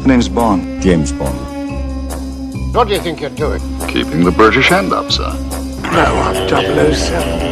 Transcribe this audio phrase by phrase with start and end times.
[0.00, 0.80] The name's Bond.
[0.80, 1.36] James Bond.
[2.74, 3.60] What do you think you're doing?
[3.86, 5.28] Keeping the British hand up, sir.
[5.92, 7.50] No, I'm 007.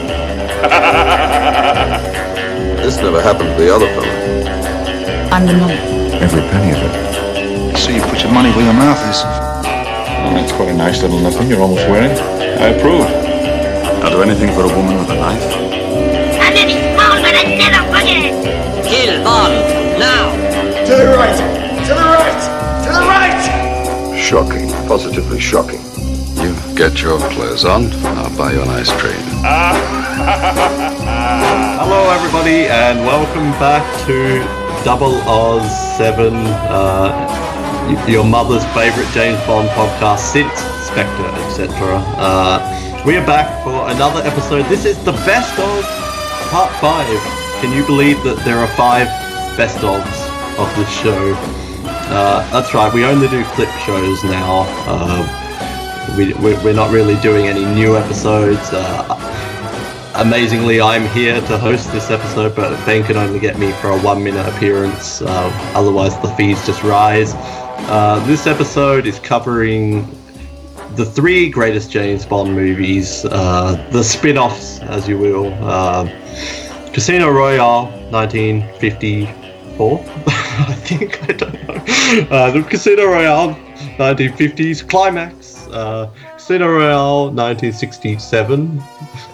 [2.80, 4.08] This never happened to the other fellow.
[5.30, 5.70] I'm the mum.
[6.24, 7.76] Every penny of it.
[7.76, 9.20] So you put your money where your mouth is.
[9.24, 12.16] Oh, that's quite a nice little nothing you're almost wearing.
[12.16, 13.02] I approve.
[14.02, 15.42] I'll do anything for a woman with a knife.
[16.40, 18.32] And then he's small but a dinner bucket.
[18.88, 19.52] Kill Bond
[20.00, 20.32] now.
[20.86, 21.57] To the right!
[21.88, 22.84] To the right!
[22.84, 24.20] To the right!
[24.20, 24.68] Shocking.
[24.86, 25.80] Positively shocking.
[26.36, 29.14] You get your clothes on, I'll buy you an ice cream.
[31.80, 34.44] Hello, everybody, and welcome back to
[34.84, 36.34] Double Oz 7,
[36.68, 40.52] uh, your mother's favourite James Bond podcast since
[40.84, 42.04] Spectre, etc.
[42.18, 44.66] Uh, we are back for another episode.
[44.66, 45.84] This is the best of
[46.50, 47.06] part 5.
[47.62, 49.06] Can you believe that there are five
[49.56, 50.28] best ofs
[50.58, 51.34] of this show?
[52.10, 54.64] Uh, that's right, we only do clip shows now.
[54.86, 58.70] Uh, we, we- we're not really doing any new episodes.
[58.72, 59.04] Uh,
[60.16, 63.98] amazingly, I'm here to host this episode, but Ben can only get me for a
[64.00, 65.20] one minute appearance.
[65.22, 67.34] Uh, otherwise, the fees just rise.
[67.90, 70.06] Uh, this episode is covering
[70.96, 75.50] the three greatest James Bond movies, the spin offs, as you will.
[76.92, 80.04] Casino Royale, 1954.
[80.60, 81.77] I think, I don't know.
[82.30, 83.54] Uh, the Casino Royale,
[83.98, 84.86] 1950s.
[84.88, 88.82] Climax, uh, Casino Royale, 1967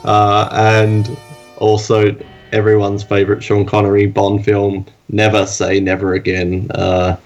[0.05, 1.17] uh, and
[1.59, 2.17] also
[2.53, 6.71] everyone's favorite Sean Connery Bond film, Never Say Never Again.
[6.73, 7.17] Uh,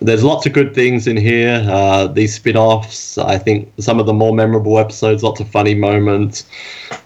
[0.00, 1.64] there's lots of good things in here.
[1.68, 5.74] Uh, these spin offs, I think some of the more memorable episodes, lots of funny
[5.74, 6.46] moments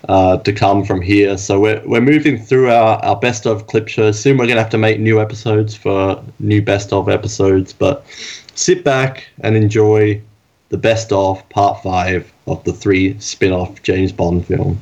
[0.08, 1.36] uh, to come from here.
[1.36, 4.18] So we're, we're moving through our, our best of clip shows.
[4.20, 8.06] Soon we're going to have to make new episodes for new best of episodes, but
[8.54, 10.20] sit back and enjoy
[10.68, 14.78] the best of part five of the three spin off James Bond films.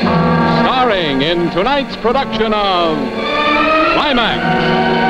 [0.00, 2.96] Starring in tonight's production of
[3.92, 5.09] Climax,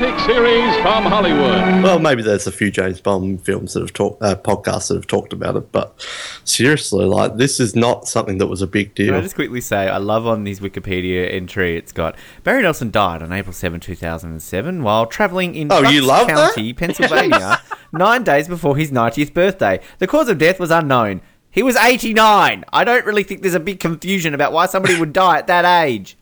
[0.00, 1.82] dramatic series from Hollywood.
[1.84, 5.06] Well, maybe there's a few James Bond films that have talked, uh, podcasts that have
[5.06, 5.94] talked about it, but
[6.44, 9.20] seriously, like this is not something that was a big Can I deal.
[9.22, 13.30] just quickly say, I love on his Wikipedia entry, it's got Barry Nelson died on
[13.30, 16.54] April 7, 2007, while travelling in Oh, you Bucks love that?
[16.54, 17.60] County, Pennsylvania,
[17.92, 19.80] nine days before his 90th birthday.
[19.98, 21.20] The cause of death was unknown.
[21.50, 22.64] He was 89.
[22.72, 25.64] I don't really think there's a big confusion about why somebody would die at that
[25.84, 26.16] age.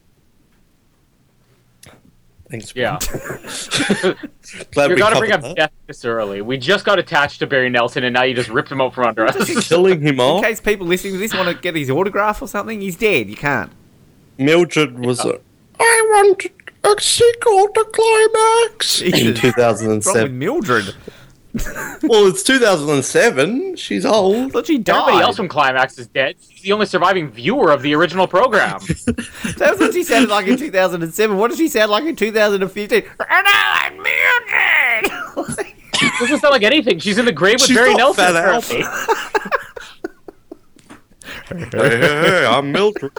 [2.51, 2.75] Thanks.
[2.75, 2.99] Yeah.
[4.73, 5.57] Glad you we got to bring up that.
[5.57, 6.41] death this early.
[6.41, 9.07] We just got attached to Barry Nelson, and now you just ripped him out from
[9.07, 9.67] under us.
[9.69, 10.45] Killing him In off.
[10.45, 13.29] case people listening to this want to get his autograph or something, he's dead.
[13.29, 13.71] You can't.
[14.39, 15.21] Mildred was.
[15.21, 15.39] Uh,
[15.79, 16.47] I want
[16.85, 19.43] a sequel to Climax in Jesus.
[19.43, 20.39] What's wrong with 2007.
[20.39, 20.95] Mildred?
[22.03, 23.77] well, it's 2007.
[23.77, 24.53] She's old.
[24.53, 25.01] thought she died.
[25.01, 26.37] Everybody else from Climax is dead.
[26.41, 28.81] She's the only surviving viewer of the original program.
[29.57, 31.37] That's what she sounded like in 2007.
[31.37, 32.91] What does she sound like in 2015?
[32.93, 35.13] And I'm Mildred!
[36.19, 36.99] doesn't sound like anything.
[36.99, 38.25] She's in the grave with She's Barry not Nelson.
[38.25, 38.83] Fat apparently.
[41.49, 43.13] hey, hey, hey, I'm Mildred.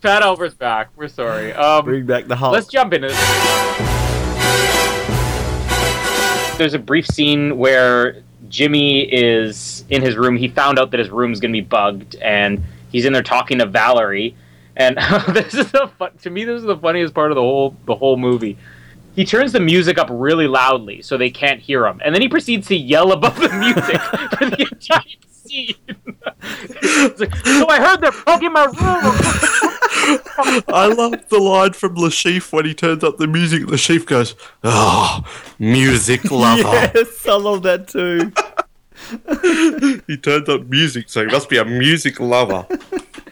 [0.00, 0.90] Fat Albert's back.
[0.96, 1.52] We're sorry.
[1.52, 2.52] Um, Bring back the Hulk.
[2.52, 4.07] Let's jump into this.
[6.58, 10.36] There's a brief scene where Jimmy is in his room.
[10.36, 13.66] He found out that his room's gonna be bugged, and he's in there talking to
[13.66, 14.34] Valerie.
[14.76, 14.96] And
[15.28, 16.44] this is the fun, to me.
[16.44, 18.58] This is the funniest part of the whole the whole movie.
[19.14, 22.28] He turns the music up really loudly so they can't hear him, and then he
[22.28, 24.00] proceeds to yell above the music
[24.38, 25.02] for the entire
[25.48, 25.74] scene.
[26.40, 30.64] It's like, so I heard they're bugging my room.
[30.68, 33.66] I love the line from Le Chiffre when he turns up the music.
[33.66, 35.22] Le Chiffre goes, "Oh,
[35.58, 36.62] music lover."
[36.94, 38.32] yes, I love that too.
[40.06, 42.66] he turns up music, so he must be a music lover.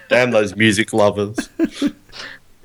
[0.09, 1.49] Damn those music lovers.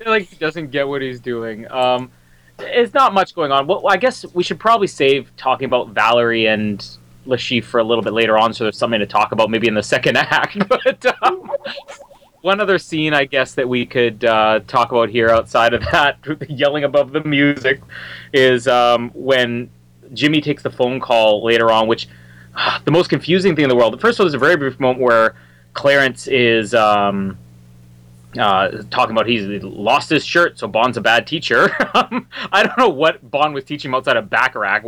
[0.06, 1.70] like he doesn't get what he's doing.
[1.72, 2.11] Um,
[2.59, 3.67] it's not much going on.
[3.67, 6.85] Well, I guess we should probably save talking about Valerie and
[7.26, 9.68] Le Chiffre for a little bit later on, so there's something to talk about maybe
[9.68, 10.58] in the second act.
[10.68, 11.52] But um,
[12.41, 16.18] one other scene, I guess, that we could uh, talk about here outside of that,
[16.50, 17.82] yelling above the music,
[18.34, 19.70] is um, when
[20.14, 22.08] Jimmy takes the phone call later on, which
[22.84, 23.94] the most confusing thing in the world.
[23.94, 25.35] The First all, there's a very brief moment where
[25.73, 26.73] Clarence is.
[26.73, 27.38] Um,
[28.40, 31.70] uh, talking about he's lost his shirt, so Bond's a bad teacher.
[31.94, 34.82] Um, I don't know what Bond was teaching him outside of Baccarat.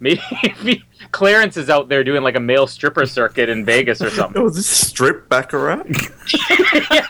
[0.00, 4.40] Maybe Clarence is out there doing like a male stripper circuit in Vegas or something.
[4.40, 5.84] Oh, Was this strip baccarat?
[6.90, 7.06] yeah,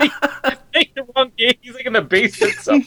[0.75, 1.55] he- the wrong game.
[1.61, 2.55] He's like in the basement.
[2.61, 2.81] So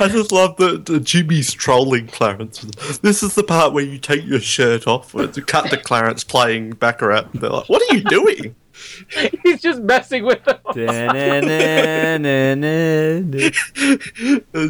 [0.00, 2.60] I just love that Jimmy's trolling Clarence.
[3.02, 5.12] This is the part where you take your shirt off.
[5.12, 7.28] To cut to Clarence playing Baccarat.
[7.34, 8.54] They're like, "What are you doing?"
[9.42, 10.58] He's just messing with them.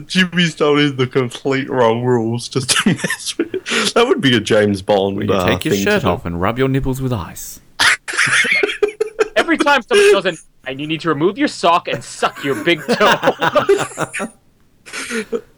[0.06, 3.54] Jimmy's told him the complete wrong rules just to mess with.
[3.54, 3.94] It.
[3.94, 5.22] That would be a James Bond.
[5.22, 7.60] You uh, take your thing shirt off and rub your nipples with ice.
[9.37, 12.62] Every time somebody goes in, and you need to remove your sock and suck your
[12.64, 12.96] big toe.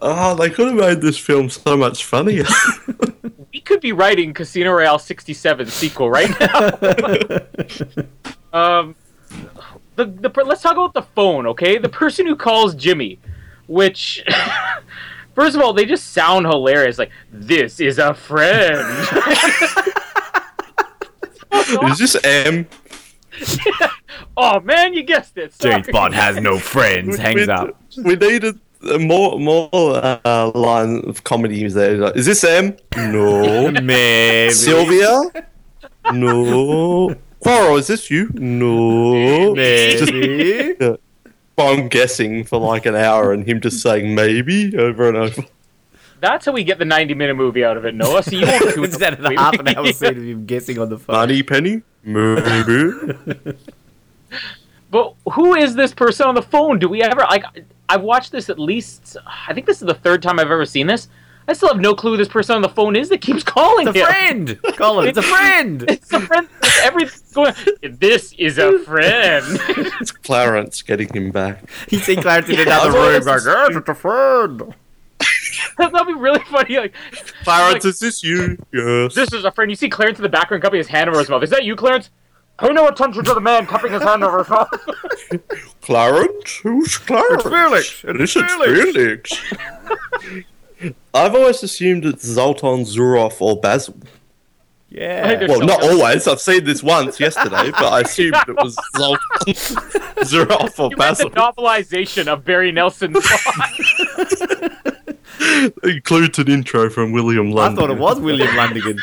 [0.01, 2.47] Oh, they could have made this film so much funnier.
[3.85, 6.69] We could be writing Casino Royale 67 sequel right now.
[8.53, 8.97] um,
[9.97, 11.79] the, the let's talk about the phone, okay?
[11.79, 13.19] The person who calls Jimmy,
[13.67, 14.25] which
[15.35, 16.99] first of all, they just sound hilarious.
[16.99, 18.79] Like this is a friend.
[21.91, 22.67] is this M?
[24.37, 25.53] oh man, you guessed it.
[25.53, 25.75] Sorry.
[25.75, 27.19] James Bond has no friends.
[27.19, 27.77] Hangs we, up.
[28.03, 28.61] We needed
[28.99, 31.97] more more uh, line of comedy there.
[31.97, 32.77] Like, is this M?
[32.97, 33.71] No.
[33.83, 34.53] Maybe.
[34.53, 35.21] Sylvia?
[36.13, 37.15] No.
[37.43, 38.31] Poirot, is this you?
[38.35, 39.55] No.
[39.55, 40.75] Maybe.
[40.79, 41.01] Just,
[41.59, 45.45] I'm guessing for like an hour and him just saying maybe over and over.
[46.21, 48.23] That's how we get the 90 minute movie out of it, Noah.
[48.25, 50.89] So you won't do Instead of the half an hour scene of him guessing on
[50.89, 51.15] the phone.
[51.15, 51.83] Money penny?
[52.03, 52.91] Maybe.
[54.91, 56.79] But who is this person on the phone?
[56.79, 57.45] Do we ever like?
[57.89, 59.17] I've watched this at least.
[59.27, 61.09] I think this is the third time I've ever seen this.
[61.47, 63.87] I still have no clue who this person on the phone is that keeps calling
[63.87, 64.07] It's a him.
[64.07, 64.77] friend!
[64.79, 65.83] Colin, it's a friend!
[65.91, 66.49] It's a friend.
[66.83, 67.55] Everything's going.
[67.83, 69.45] This is a friend.
[70.01, 71.69] it's Clarence getting him back.
[71.91, 74.75] You see Clarence in another room going, yes, it's a friend.
[75.77, 76.79] That'd be really funny.
[76.79, 76.95] Like,
[77.43, 78.57] Clarence, like, is this you?
[78.73, 79.15] Yes.
[79.15, 79.71] this is a friend.
[79.71, 81.43] You see Clarence in the background cupping his hand over his mouth.
[81.43, 82.09] Is that you, Clarence?
[82.61, 84.69] Pay no attention to the man cupping his hand over his mouth.
[85.83, 86.61] Clarence?
[86.63, 87.43] Who's Clarence?
[87.43, 88.05] Felix.
[88.05, 89.33] It's This is Felix.
[91.15, 93.97] I've always assumed it's Zoltan Zurov or Basil.
[94.89, 95.47] Yeah.
[95.49, 95.93] Well, not else.
[95.93, 96.29] always.
[96.29, 99.55] I've seen this once yesterday, but I assumed it was Zoltan
[100.25, 101.31] Zurov or You read the Basil.
[101.31, 103.71] novelization of Barry Nelson's plot.
[105.83, 108.99] Includes an intro from William I thought it was William Lundigan.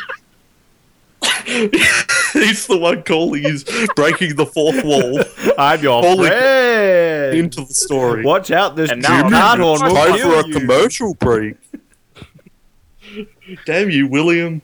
[2.34, 3.44] He's the one calling.
[3.44, 3.66] He's
[3.96, 5.20] breaking the fourth wall
[5.58, 7.38] I'm your Holy- friend.
[7.38, 8.24] into the story.
[8.24, 10.54] Watch out, this And now Jim I'm- Hardhorn will Time for a you.
[10.54, 11.56] commercial break.
[13.66, 14.62] Damn you, William.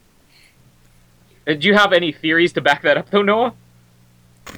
[1.45, 3.53] Uh, do you have any theories to back that up, though, Noah?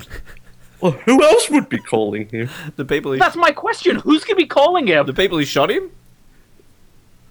[0.81, 2.49] Well, who else would be calling him?
[2.77, 3.97] The people who, That's my question.
[3.97, 5.05] Who's gonna be calling him?
[5.05, 5.91] the people who shot him?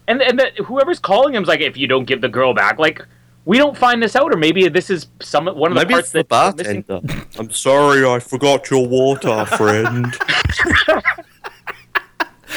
[0.06, 3.00] And and that whoever's calling him's like, if you don't give the girl back, like
[3.48, 6.08] we don't find this out, or maybe this is some one of the Maybe parts
[6.08, 6.82] it's the that missing.
[6.82, 7.24] bartender.
[7.38, 10.14] I'm sorry, I forgot your water, friend.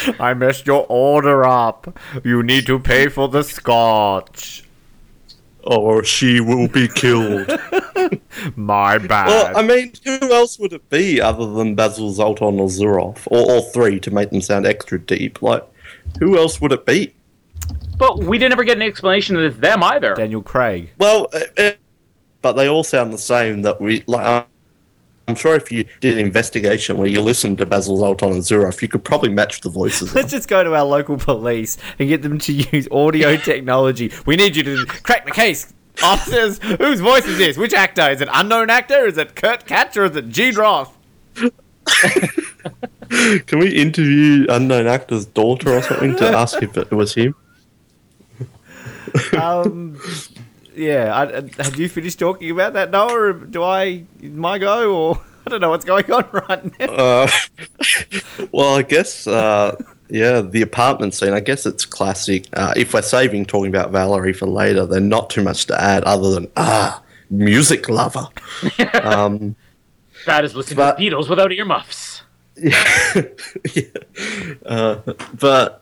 [0.19, 1.97] I messed your order up.
[2.25, 4.65] You need to pay for the scotch.
[5.63, 7.47] Oh, or she will be killed.
[8.57, 9.27] My bad.
[9.27, 13.19] well, I mean, who else would it be other than Basil, Zoltan, or Zurov?
[13.27, 15.41] Or all three to make them sound extra deep?
[15.41, 15.63] Like,
[16.19, 17.13] who else would it be?
[17.97, 20.15] But we didn't ever get an explanation that it's them either.
[20.15, 20.89] Daniel Craig.
[20.97, 21.71] Well, uh, uh,
[22.41, 23.61] but they all sound the same.
[23.61, 24.47] That we like.
[25.27, 28.81] I'm sure if you did an investigation where you listened to Basil, Zoltan, and Zurov,
[28.81, 30.13] you could probably match the voices.
[30.15, 34.11] Let's just go to our local police and get them to use audio technology.
[34.25, 35.73] We need you to crack the case.
[36.03, 37.57] Officers, whose voice is this?
[37.57, 38.09] Which actor?
[38.09, 39.05] Is it unknown actor?
[39.05, 40.97] Is it Kurt Katch or is it Gene Roth?
[43.45, 47.35] Can we interview unknown actor's daughter or something to ask if it was him?
[49.37, 49.99] Um,
[50.75, 53.13] yeah, I, I- have you finished talking about that, Noah?
[53.13, 56.85] Or do I my go or I don't know what's going on right now?
[56.85, 57.27] Uh,
[58.51, 59.75] well, I guess, uh,
[60.09, 62.45] yeah, the apartment scene, I guess it's classic.
[62.53, 66.03] Uh, if we're saving talking about Valerie for later, then not too much to add
[66.03, 68.27] other than, ah, music lover.
[69.03, 69.55] um,
[70.25, 72.21] Bad as listening But- to Beatles without earmuffs.
[72.61, 73.23] yeah.
[74.65, 74.95] uh,
[75.39, 75.80] but,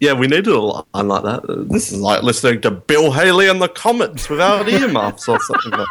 [0.00, 1.44] yeah, we needed a line like that.
[1.48, 5.72] Uh, This is like listening to Bill Haley and the Comets without earmuffs or something
[5.72, 5.88] like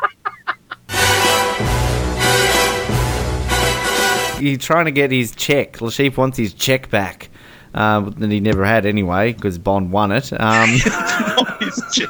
[4.39, 5.81] He's trying to get his check.
[5.81, 7.29] Le Chiffre wants his check back.
[7.75, 10.31] Um, that he never had anyway because Bond won it.
[10.33, 10.69] Um,
[11.59, 12.09] His check.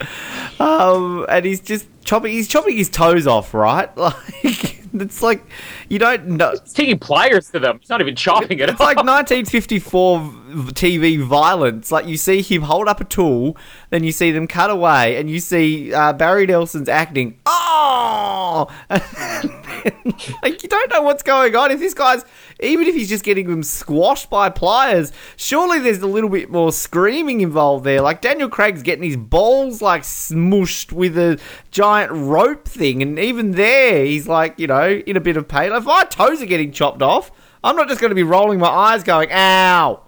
[0.60, 2.32] um, and he's just chopping.
[2.32, 3.96] He's chopping his toes off, right?
[3.96, 5.44] Like it's like
[5.88, 6.50] you don't know.
[6.50, 7.78] He's taking pliers to them.
[7.80, 8.68] He's not even chopping it.
[8.68, 10.18] It's like 1954
[10.72, 11.90] TV violence.
[11.90, 13.56] Like you see him hold up a tool,
[13.90, 17.38] then you see them cut away, and you see uh, Barry Nelson's acting.
[17.46, 21.70] Oh, like you don't know what's going on.
[21.70, 22.24] If this guy's
[22.62, 26.72] even if he's just getting them squashed by pliers, surely there's a little bit more
[26.72, 28.00] screaming involved there.
[28.00, 31.38] Like Daniel Craig's getting his balls like smushed with a
[31.70, 35.72] giant rope thing, and even there he's like you know in a bit of pain.
[35.72, 37.30] If my toes are getting chopped off,
[37.64, 40.02] I'm not just going to be rolling my eyes going ow.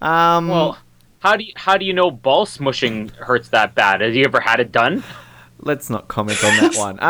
[0.00, 0.78] Um, Well,
[1.20, 4.00] how do you how do you know ball smushing hurts that bad?
[4.00, 5.04] Have you ever had it done?
[5.62, 6.98] Let's not comment on that one.
[6.98, 7.00] Uh,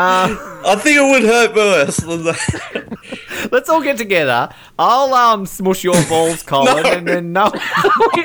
[0.65, 2.97] I think it would hurt worse than that.
[3.51, 4.49] let's all get together.
[4.79, 7.51] I'll um smush your balls, Colin, and then no,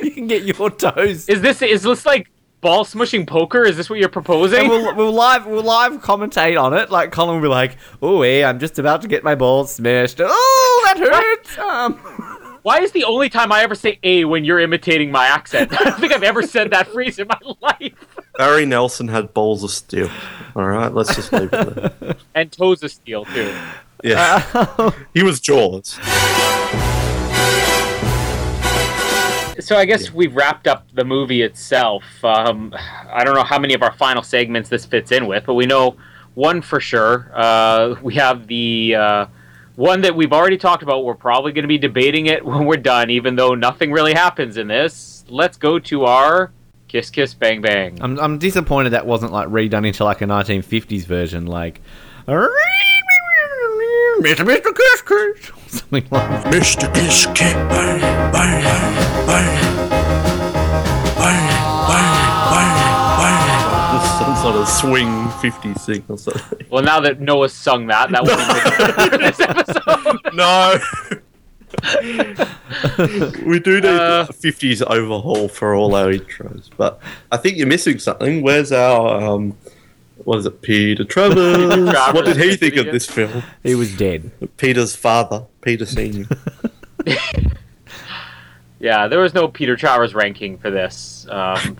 [0.02, 1.28] you can get your toes.
[1.28, 2.30] Is this is this like
[2.60, 3.64] ball smushing poker?
[3.64, 4.60] Is this what you're proposing?
[4.60, 6.90] And we'll, we'll live we'll live commentate on it.
[6.90, 10.20] Like Colin will be like, "Oh, yeah, I'm just about to get my balls smashed.
[10.22, 11.94] Oh, that hurts." Um,
[12.62, 15.72] Why is the only time I ever say "a" when you're imitating my accent?
[15.80, 18.07] I don't think I've ever said that phrase in my life.
[18.38, 20.08] Barry Nelson had balls of steel.
[20.54, 22.14] All right, let's just leave it there.
[22.36, 23.52] And toes of steel too.
[24.04, 25.98] Yeah, he was Jaws.
[29.58, 32.04] So I guess we've wrapped up the movie itself.
[32.22, 32.72] Um,
[33.10, 35.66] I don't know how many of our final segments this fits in with, but we
[35.66, 35.96] know
[36.34, 37.32] one for sure.
[37.34, 39.26] Uh, we have the uh,
[39.74, 41.04] one that we've already talked about.
[41.04, 44.58] We're probably going to be debating it when we're done, even though nothing really happens
[44.58, 45.24] in this.
[45.28, 46.52] Let's go to our
[46.88, 47.98] kiss, kiss, bang, bang.
[48.00, 51.80] I'm I'm disappointed that wasn't like redone into like a 1950s version, like.
[54.20, 54.44] Mr.
[54.44, 54.74] Mr.
[54.74, 56.46] Kiss Kiss, something like that.
[56.52, 56.92] Mr.
[56.92, 58.64] Kiss Kiss Bang Bang Bang
[59.26, 59.48] Bang
[61.16, 61.48] Bang
[63.20, 65.08] Bang Just some sort of swing
[65.40, 66.66] 50s thing or something.
[66.70, 70.34] Well, now that Noah sung that, that won't make this episode.
[70.34, 70.78] No.
[73.44, 77.00] We do need Uh, a 50s overhaul for all our intros, but
[77.32, 78.42] I think you're missing something.
[78.42, 79.56] Where's our, um,
[80.24, 81.36] what is it, Peter Travers?
[81.90, 82.14] Travers.
[82.14, 83.42] what did he think of this film?
[83.62, 84.30] He was dead.
[84.56, 86.26] Peter's father, Peter Senior.
[88.80, 91.26] Yeah, there was no Peter Travers ranking for this.
[91.30, 91.78] Um,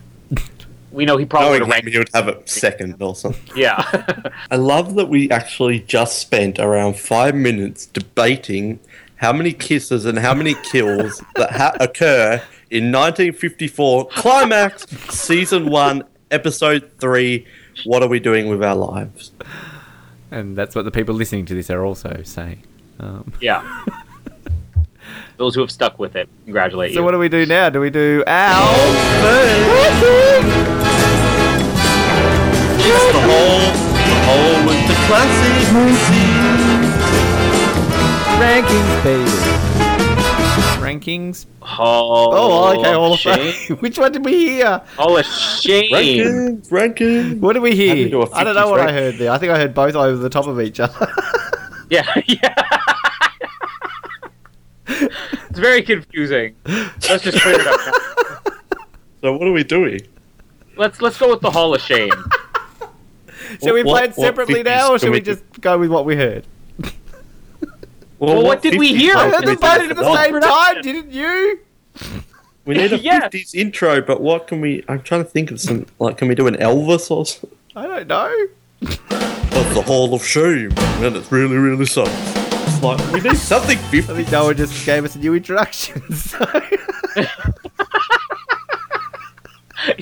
[0.91, 1.87] we know he probably would Knowing have him, ranked.
[1.89, 3.55] he would have it second or something.
[3.57, 4.29] Yeah.
[4.51, 8.81] I love that we actually just spent around five minutes debating
[9.19, 16.03] how many kisses and how many kills that ha- occur in 1954 Climax Season 1,
[16.31, 17.45] Episode 3.
[17.83, 19.31] What are we doing with our lives?
[20.31, 22.63] And that's what the people listening to this are also saying.
[22.99, 23.85] Um, yeah.
[25.37, 27.05] Those who have stuck with it, congratulate so you.
[27.05, 27.69] what do we do now?
[27.69, 28.75] Do we do our
[32.81, 36.28] It's the whole, the whole with the classic
[38.39, 39.29] rankings, baby?
[40.81, 41.45] Rankings.
[41.61, 42.93] Hall Oh, okay.
[42.93, 43.77] All of shame.
[43.79, 44.81] Which one did we hear?
[44.97, 45.91] Hall of shame.
[45.91, 47.39] Rankings, rankings.
[47.39, 48.09] What did we How do hear?
[48.09, 49.31] do a I don't know 50s what I heard there.
[49.31, 51.07] I think I heard both over the top of each other.
[51.91, 52.53] Yeah, yeah.
[54.87, 56.53] it's very confusing.
[56.67, 57.79] Let's just clear it up.
[57.83, 58.81] now.
[59.21, 60.01] So what are we doing?
[60.77, 62.11] Let's let's go with the Hall of Shame.
[63.63, 66.05] Should we What- play it separately now, or should we we just go with what
[66.05, 66.45] we heard?
[68.19, 69.15] Well, what did we hear?
[69.15, 70.43] I heard can we both at the same that?
[70.73, 71.59] time, didn't you?
[72.65, 73.21] We need a Yeah.
[73.29, 74.83] 50s intro, but what can we?
[74.87, 75.85] I'm trying to think of some.
[75.99, 77.57] Like, can we do an Elvis or something?
[77.75, 78.47] I don't know.
[78.81, 80.71] That's the Hall of Shame,
[81.03, 82.11] and it's really, really sucks.
[82.67, 84.15] It's like we need something I 50s.
[84.15, 86.01] think Noah just gave us a new introduction.
[86.13, 86.45] So.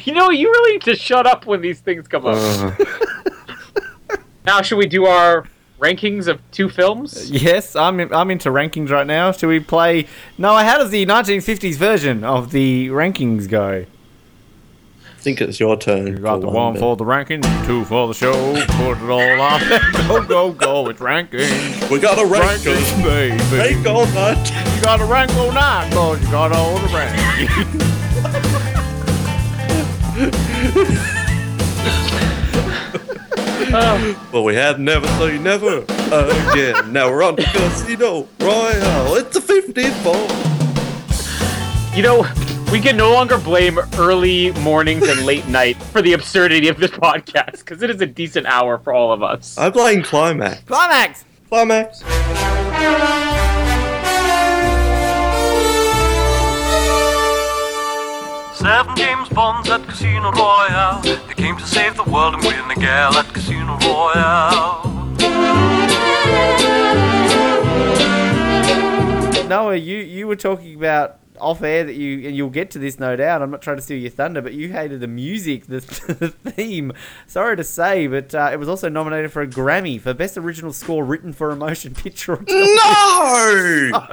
[0.03, 2.35] You know, you really need to shut up when these things come up.
[2.35, 2.71] Uh,
[4.45, 5.45] now, should we do our
[5.79, 7.29] rankings of two films?
[7.31, 9.31] yes, I'm I'm into rankings right now.
[9.31, 10.07] Should we play?
[10.37, 13.85] Noah, how does the 1950s version of the rankings go?
[15.05, 16.07] I think it's your turn.
[16.07, 18.53] You got the for one for the ranking, two for the show.
[18.77, 19.59] Put it all on.
[20.07, 20.89] go go go!
[20.89, 21.89] It's rankings.
[21.89, 22.61] We got a rank.
[22.61, 23.37] Rankings, baby.
[23.57, 24.51] Rank all night.
[24.75, 27.93] You got to rank all night, cause you got all the rankings.
[34.31, 35.79] But we had never say never
[36.11, 36.93] again.
[36.93, 39.15] now we're on to Casino Royale.
[39.15, 40.27] It's a 15th ball.
[41.95, 42.25] You know,
[42.71, 46.91] we can no longer blame early mornings and late night for the absurdity of this
[46.91, 49.57] podcast because it is a decent hour for all of us.
[49.57, 50.61] I'm playing Climax.
[50.63, 51.25] Climax.
[51.49, 53.46] Climax.
[58.57, 61.01] Seven James Bonds at Casino Royale.
[61.01, 64.81] They came to save the world and win the gal at Casino Royale.
[69.47, 72.99] Noah, you you were talking about off air that you and you'll get to this
[72.99, 73.41] no doubt.
[73.41, 75.79] I'm not trying to steal your thunder, but you hated the music, the,
[76.19, 76.93] the theme.
[77.27, 80.73] Sorry to say, but uh, it was also nominated for a Grammy for best original
[80.73, 82.33] score written for a motion picture.
[82.33, 84.07] Or No!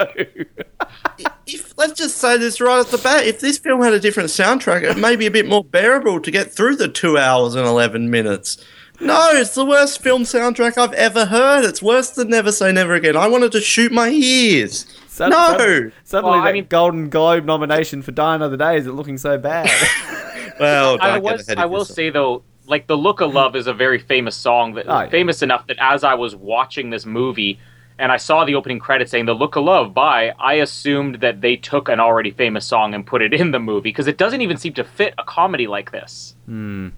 [1.47, 3.27] if, let's just say this right off the bat.
[3.27, 6.31] If this film had a different soundtrack, it may be a bit more bearable to
[6.31, 8.65] get through the two hours and 11 minutes.
[9.01, 11.65] No, it's the worst film soundtrack I've ever heard.
[11.65, 13.17] It's worse than Never Say Never Again.
[13.17, 14.87] I wanted to shoot my ears.
[15.15, 15.37] Sud- no!
[15.57, 19.17] sud- Suddenly, Well, I mean- Golden Globe nomination for Die Another Day is it looking
[19.17, 19.71] so bad?
[20.61, 21.49] well, I was.
[21.49, 24.87] I will say though, like the look of love is a very famous song that
[24.89, 25.09] Oh, yeah.
[25.11, 27.61] famous enough that as I was watching this movie
[27.97, 31.41] and I saw the opening credits saying "The Look of Love" by, I assumed that
[31.41, 34.41] they took an already famous song and put it in the movie because it doesn't
[34.41, 36.35] even seem to fit a comedy like this.
[36.47, 36.89] Hmm.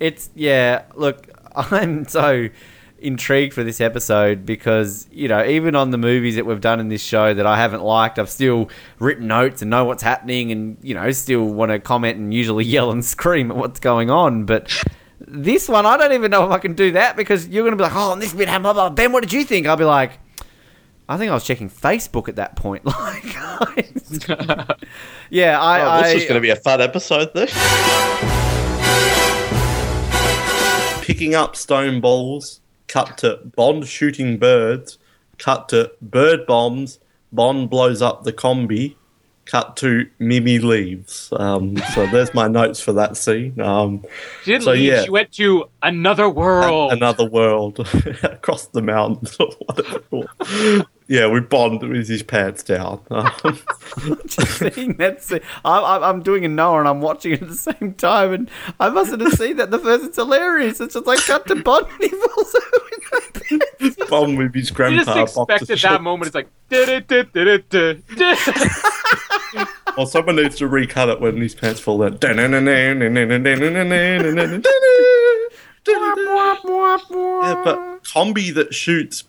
[0.00, 0.84] It's yeah.
[0.94, 2.48] Look, I'm so
[3.06, 6.88] intrigued for this episode because you know even on the movies that we've done in
[6.88, 10.76] this show that I haven't liked, I've still written notes and know what's happening, and
[10.82, 14.44] you know still want to comment and usually yell and scream at what's going on,
[14.44, 14.70] but.
[15.28, 17.76] This one, I don't even know if I can do that because you're going to
[17.76, 18.90] be like, "Oh, and this bit happened." blah, blah.
[18.90, 19.66] Ben, what did you think?
[19.66, 20.20] I'll be like,
[21.08, 23.24] "I think I was checking Facebook at that point." Like,
[25.30, 27.50] yeah, I, Oh, I this is going to be a fun episode, this.
[31.02, 34.98] Picking up stone balls, cut to Bond shooting birds,
[35.38, 36.98] cut to bird bombs,
[37.32, 38.94] Bond blows up the combi,
[39.44, 41.28] cut to Mimi leaves.
[41.36, 43.60] Um, so there's my notes for that scene.
[43.60, 44.04] Um,
[44.42, 44.82] She didn't So, leave.
[44.84, 45.02] yeah.
[45.04, 46.92] She went to another world.
[46.92, 47.78] another world
[48.24, 50.86] across the mountains or whatever.
[51.08, 53.00] Yeah, we Bond with his pants down.
[53.10, 53.30] Um,
[54.26, 55.40] just seeing that scene.
[55.64, 58.50] I'm, I'm, I'm doing a Noah and I'm watching it at the same time, and
[58.80, 59.70] I mustn't have seen that.
[59.70, 60.80] The first, it's hilarious.
[60.80, 64.06] It's just like cut to Bond and he falls over.
[64.08, 65.14] Bond with his you grandpa.
[65.14, 66.28] just boxer expected that moment.
[66.28, 66.48] It's like.
[69.96, 72.18] Well, someone needs to recut it when his pants fall down.
[77.44, 79.24] Yeah, but combi that shoots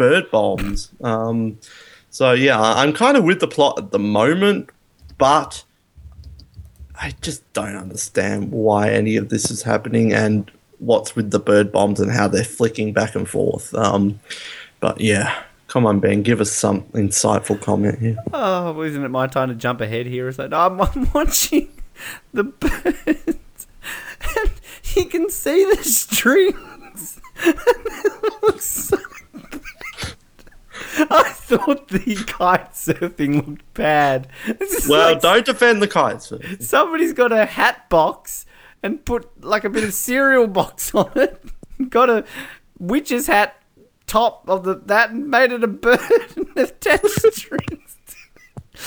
[0.00, 0.90] bird bombs.
[1.02, 1.58] Um,
[2.08, 4.70] so yeah, I'm kind of with the plot at the moment,
[5.18, 5.62] but
[6.98, 11.70] I just don't understand why any of this is happening and what's with the bird
[11.70, 13.74] bombs and how they're flicking back and forth.
[13.74, 14.20] Um,
[14.80, 18.16] but yeah, come on, Ben, give us some insightful comment here.
[18.32, 20.28] Oh, isn't it my time to jump ahead here?
[20.28, 20.54] Or something?
[20.54, 21.70] I'm, I'm watching
[22.32, 23.66] the birds,
[24.38, 24.50] and
[24.96, 27.20] you can see the strings.
[27.44, 28.96] it looks so.
[31.10, 34.28] I thought the kite surfing looked bad.
[34.88, 36.32] Well, like don't defend the kites.
[36.60, 38.46] somebody's got a hat box
[38.82, 41.42] and put like a bit of cereal box on it.
[41.88, 42.24] Got a
[42.78, 43.56] witch's hat
[44.06, 46.00] top of the that and made it a bird
[46.36, 47.96] and attached strings.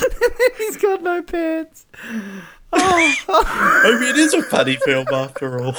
[0.02, 1.86] and then he's got no pants.
[2.74, 5.76] Oh, Maybe it is a funny film after all.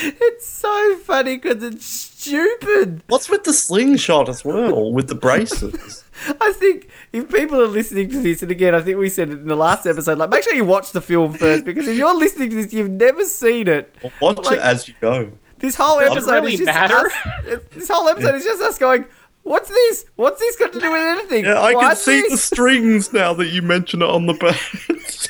[0.00, 3.02] It's so funny because it's stupid.
[3.08, 6.04] What's with the slingshot as well, with the braces?
[6.40, 9.38] I think if people are listening to this, and again, I think we said it
[9.40, 12.14] in the last episode, like make sure you watch the film first because if you're
[12.14, 13.94] listening to this, you've never seen it.
[14.20, 15.30] Watch Like- it as you go.
[15.58, 16.94] This whole episode really is just matter?
[17.06, 19.04] us- this whole episode is just us going,
[19.42, 20.04] "What's this?
[20.14, 23.32] What's this got to do with anything?" Yeah, I can What's see the strings now
[23.34, 25.28] that you mention it on the page.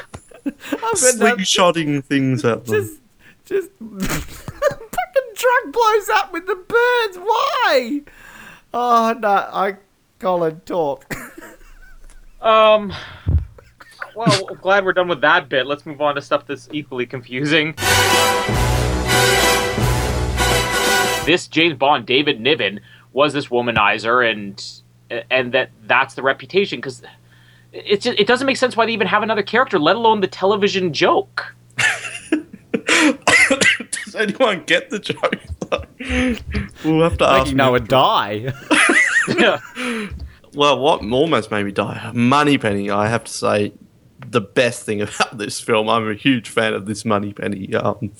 [0.46, 2.74] I've got no- Slingshotting things at them.
[2.82, 3.00] just,
[3.44, 7.16] just fucking truck blows up with the birds.
[7.18, 8.00] Why?
[8.72, 9.76] Oh no, I
[10.18, 11.14] Colin talk.
[12.40, 12.90] Um.
[14.16, 15.66] Well, I'm glad we're done with that bit.
[15.66, 17.74] Let's move on to stuff that's equally confusing.
[21.26, 22.80] This James Bond, David Niven,
[23.12, 27.02] was this womanizer, and and that that's the reputation because
[27.72, 30.26] it just it doesn't make sense why they even have another character, let alone the
[30.28, 31.54] television joke.
[34.04, 35.36] Does anyone get the joke?
[36.84, 37.50] we'll have to Like ask.
[37.50, 37.82] you know Nick.
[37.82, 38.52] a die.
[39.38, 39.58] yeah.
[40.52, 42.10] Well, what almost made me die?
[42.12, 42.90] Money Penny.
[42.90, 43.72] I have to say,
[44.26, 45.88] the best thing about this film.
[45.88, 47.72] I'm a huge fan of this Moneypenny.
[47.72, 48.10] Um,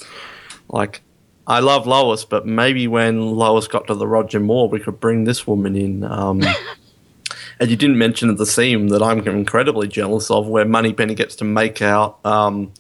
[0.69, 1.03] like,
[1.49, 5.25] I love Lois, but maybe when Lois got to the Roger Moore, we could bring
[5.25, 6.05] this woman in.
[6.05, 6.41] Um,
[7.61, 11.45] and you didn't mention the scene that I'm incredibly jealous of, where Moneypenny gets to
[11.45, 12.19] make out.
[12.25, 12.73] Um,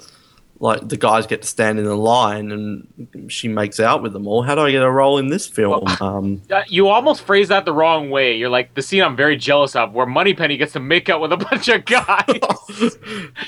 [0.62, 4.26] like the guys get to stand in a line and she makes out with them
[4.26, 4.42] all.
[4.42, 5.84] How do I get a role in this film?
[6.02, 8.36] Um, Uh, you almost phrased that the wrong way.
[8.36, 11.32] You're like the scene I'm very jealous of, where Moneypenny gets to make out with
[11.32, 12.98] a bunch of guys.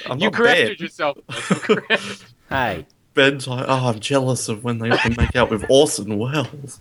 [0.06, 0.84] I'm you corrected Ben.
[0.86, 1.18] yourself.
[1.28, 2.24] Chris.
[2.48, 6.80] hey, Ben's like, oh, I'm jealous of when they often make out with Orson Welles.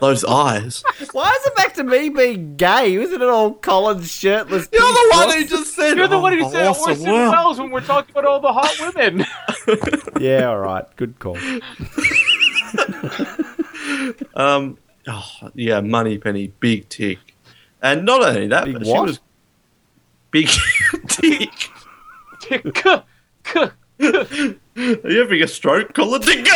[0.00, 0.82] Those eyes.
[1.12, 2.94] Why is it back to me being gay?
[2.94, 4.68] Isn't it all Colin's shirtless?
[4.72, 5.96] You're the one who just said.
[5.96, 8.40] You're the one who "Oh, said awesome Orson world." Welles when we're talking about all
[8.40, 9.24] the hot women.
[10.20, 10.84] Yeah, all right.
[10.96, 11.36] Good call.
[14.34, 17.18] Um, oh, yeah, Money Penny, big tick,
[17.82, 18.96] and not only that, Big but what?
[18.96, 19.20] she was
[20.30, 20.48] big
[21.08, 21.50] tick.
[23.58, 26.22] Are you having a stroke, Colin?
[26.22, 26.46] Tick.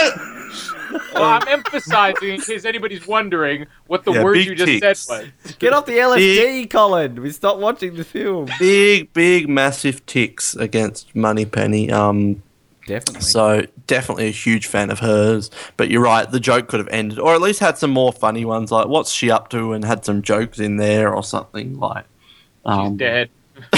[1.14, 5.00] Well, I'm emphasizing in case anybody's wondering what the Yeah, word you just ticks.
[5.00, 5.52] said was.
[5.56, 7.20] Get off the LSD, Colin.
[7.22, 8.48] We stopped watching the film.
[8.58, 11.90] Big, big, massive ticks against Money Penny.
[11.90, 12.42] Um,
[12.86, 13.20] Definitely.
[13.22, 15.50] so definitely a huge fan of hers.
[15.76, 18.44] But you're right, the joke could have ended, or at least had some more funny
[18.44, 22.04] ones, like what's she up to, and had some jokes in there or something like.
[22.04, 23.30] She's Um, dead.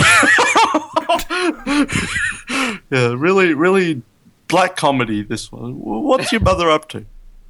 [2.91, 4.03] yeah, really, really
[4.49, 5.23] black comedy.
[5.23, 5.75] This one.
[5.79, 7.05] What's your mother up to?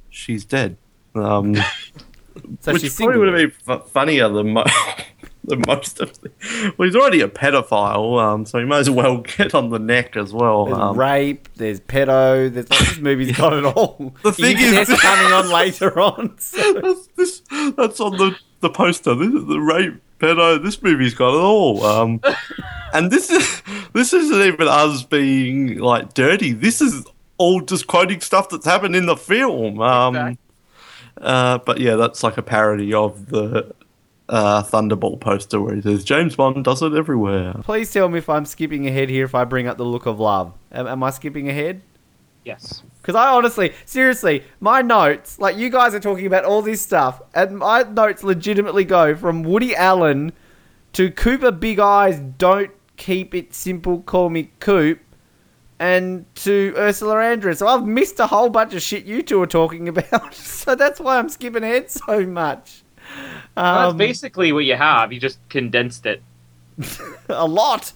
[0.09, 0.77] She's dead.
[1.15, 1.55] Um,
[2.61, 4.63] So which probably would have been f- funnier than, mo-
[5.43, 6.31] than most of the.
[6.77, 10.15] Well, he's already a pedophile, um, so he might as well get on the neck
[10.15, 10.65] as well.
[10.67, 11.49] There's Um, rape.
[11.55, 12.51] There's pedo.
[12.53, 14.13] There's like, this movie's got it all.
[14.23, 16.37] The thing is- coming on later on.
[16.39, 17.41] so- that's, this,
[17.75, 19.15] that's on the, the poster.
[19.15, 20.63] This is the rape pedo.
[20.63, 21.83] This movie's got it all.
[21.85, 22.21] Um,
[22.93, 23.61] and this is
[23.93, 26.53] this isn't even us being like dirty.
[26.53, 27.05] This is
[27.37, 29.79] all just quoting stuff that's happened in the film.
[29.81, 30.37] Um, Exactly.
[31.21, 33.73] uh, but yeah, that's like a parody of the
[34.27, 37.53] uh, Thunderball poster where he says James Bond does it everywhere.
[37.63, 39.25] Please tell me if I'm skipping ahead here.
[39.25, 41.81] If I bring up the look of love, am, am I skipping ahead?
[42.45, 42.83] Yes.
[43.01, 47.21] Because I honestly, seriously, my notes, like you guys are talking about all this stuff,
[47.33, 50.31] and my notes legitimately go from Woody Allen
[50.93, 54.99] to Cooper Big Eyes, don't keep it simple, call me Coop,
[55.79, 57.57] and to Ursula Andress.
[57.57, 60.33] So I've missed a whole bunch of shit you two are talking about.
[60.35, 62.83] so that's why I'm skipping ahead so much.
[63.57, 65.11] Well, Um, that's basically what you have.
[65.11, 66.21] You just condensed it.
[67.29, 67.91] a lot.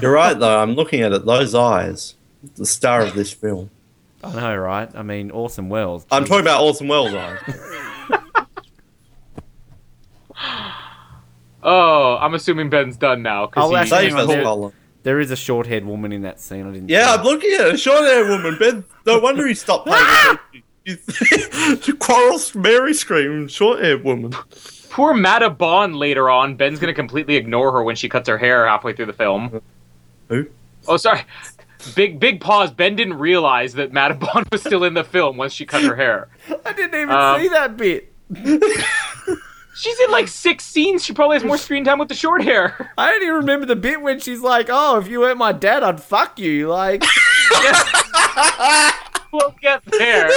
[0.00, 0.58] You're right though.
[0.62, 1.26] I'm looking at it.
[1.26, 2.14] Those eyes,
[2.54, 3.68] the star of this film.
[4.22, 4.88] I know, right?
[4.94, 6.06] I mean, Orson Welles.
[6.10, 7.38] I'm talking about Orson Welles' eyes.
[11.62, 13.46] Oh, I'm assuming Ben's done now.
[13.46, 16.40] 'cause Oh, he- actually, Save hang on, us, there is a short-haired woman in that
[16.40, 16.66] scene.
[16.68, 16.88] I didn't.
[16.88, 17.18] Yeah, see.
[17.18, 18.56] I'm looking at a short-haired woman.
[18.58, 20.62] Ben, no wonder he stopped paying attention.
[21.86, 24.32] You- Quarrels, Mary scream, short-haired woman.
[24.90, 26.56] Poor Mata Bond later on.
[26.56, 29.60] Ben's gonna completely ignore her when she cuts her hair halfway through the film.
[30.28, 30.46] Who?
[30.88, 31.22] Oh, sorry.
[31.94, 32.70] Big big pause.
[32.72, 35.94] Ben didn't realize that Mata Bond was still in the film once she cut her
[35.96, 36.28] hair.
[36.66, 38.12] I didn't even Um, see that bit.
[39.80, 41.02] She's in like six scenes.
[41.04, 42.90] She probably has more screen time with the short hair.
[42.98, 46.02] I only remember the bit when she's like, "Oh, if you weren't my dad, I'd
[46.02, 47.02] fuck you." Like,
[49.32, 50.30] we'll get there.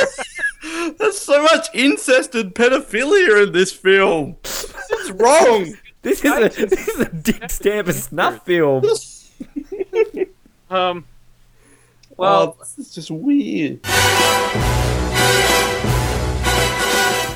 [0.97, 4.37] There's so much incest and pedophilia in this film.
[4.43, 5.75] This is wrong.
[6.03, 8.85] this is a this is a Dick Stamper snuff film.
[10.69, 11.05] Um.
[12.15, 13.81] Well, Well, this is just weird.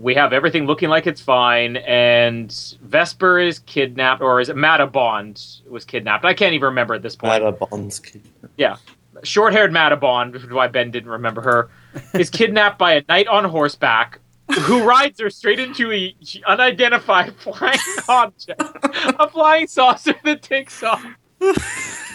[0.01, 4.87] We have everything looking like it's fine, and Vesper is kidnapped, or is it Mata
[4.87, 6.25] Bond was kidnapped?
[6.25, 7.43] I can't even remember at this point.
[7.43, 8.21] Mata Bond's kid.
[8.57, 8.77] Yeah.
[9.23, 11.69] Short haired Mata Bond, which is why Ben didn't remember her,
[12.13, 14.19] is kidnapped by a knight on horseback
[14.61, 18.61] who rides her straight into a unidentified flying object.
[18.61, 21.03] a flying saucer that takes off.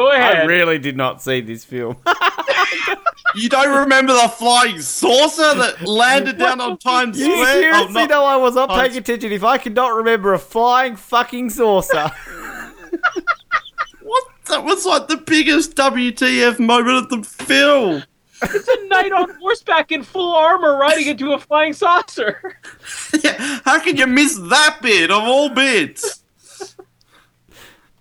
[0.00, 0.36] Go ahead.
[0.38, 1.96] I really did not see this film.
[3.36, 7.52] You don't remember the flying saucer that landed down on Times you Square?
[7.52, 10.34] seriously Oh, not- know I was not Times- paying attention if I could not remember
[10.34, 12.10] a flying fucking saucer.
[14.02, 14.24] What?
[14.46, 18.02] That was like the biggest WTF moment of the film.
[18.42, 22.58] It's a knight on horseback in full armor riding into a flying saucer.
[23.22, 26.24] Yeah, how can you miss that bit of all bits?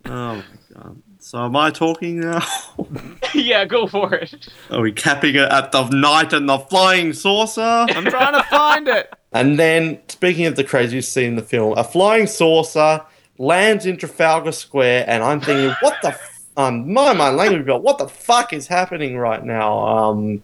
[0.05, 1.01] oh my god.
[1.29, 2.43] So am I talking now?
[3.35, 4.47] yeah, go for it.
[4.71, 7.61] Are we capping it at the knight and the flying saucer?
[7.61, 9.13] I'm trying to find it.
[9.31, 13.05] And then, speaking of the craziest scene in the film, a flying saucer
[13.37, 17.83] lands in Trafalgar Square, and I'm thinking, what the f- um, my mind language, but
[17.83, 19.77] what the fuck is happening right now?
[19.85, 20.41] Um,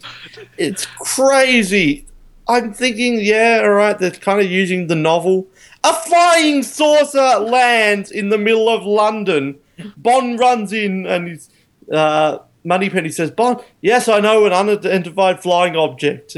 [0.60, 2.06] it's crazy.
[2.48, 5.48] I'm thinking, yeah, all right, they're kind of using the novel.
[5.84, 9.58] A flying saucer lands in the middle of London.
[9.98, 11.50] Bond runs in, and he's
[11.92, 16.36] uh, Moneypenny says, Bond, yes, I know an unidentified flying object.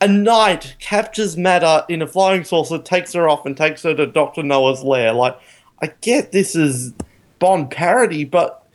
[0.00, 4.06] A knight captures Mata in a flying saucer, takes her off, and takes her to
[4.06, 4.42] Dr.
[4.42, 5.12] Noah's lair.
[5.12, 5.38] Like,
[5.82, 6.92] I get this is
[7.38, 8.66] Bond parody, but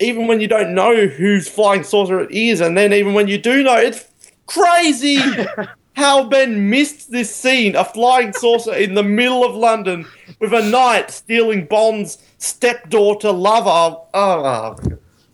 [0.00, 3.38] even when you don't know whose flying saucer it is, and then even when you
[3.38, 4.10] do know, it's
[4.46, 5.18] crazy!
[5.96, 10.06] how Ben missed this scene, a flying saucer in the middle of London
[10.40, 13.96] with a knight stealing Bond's stepdaughter lover.
[14.14, 14.76] Oh,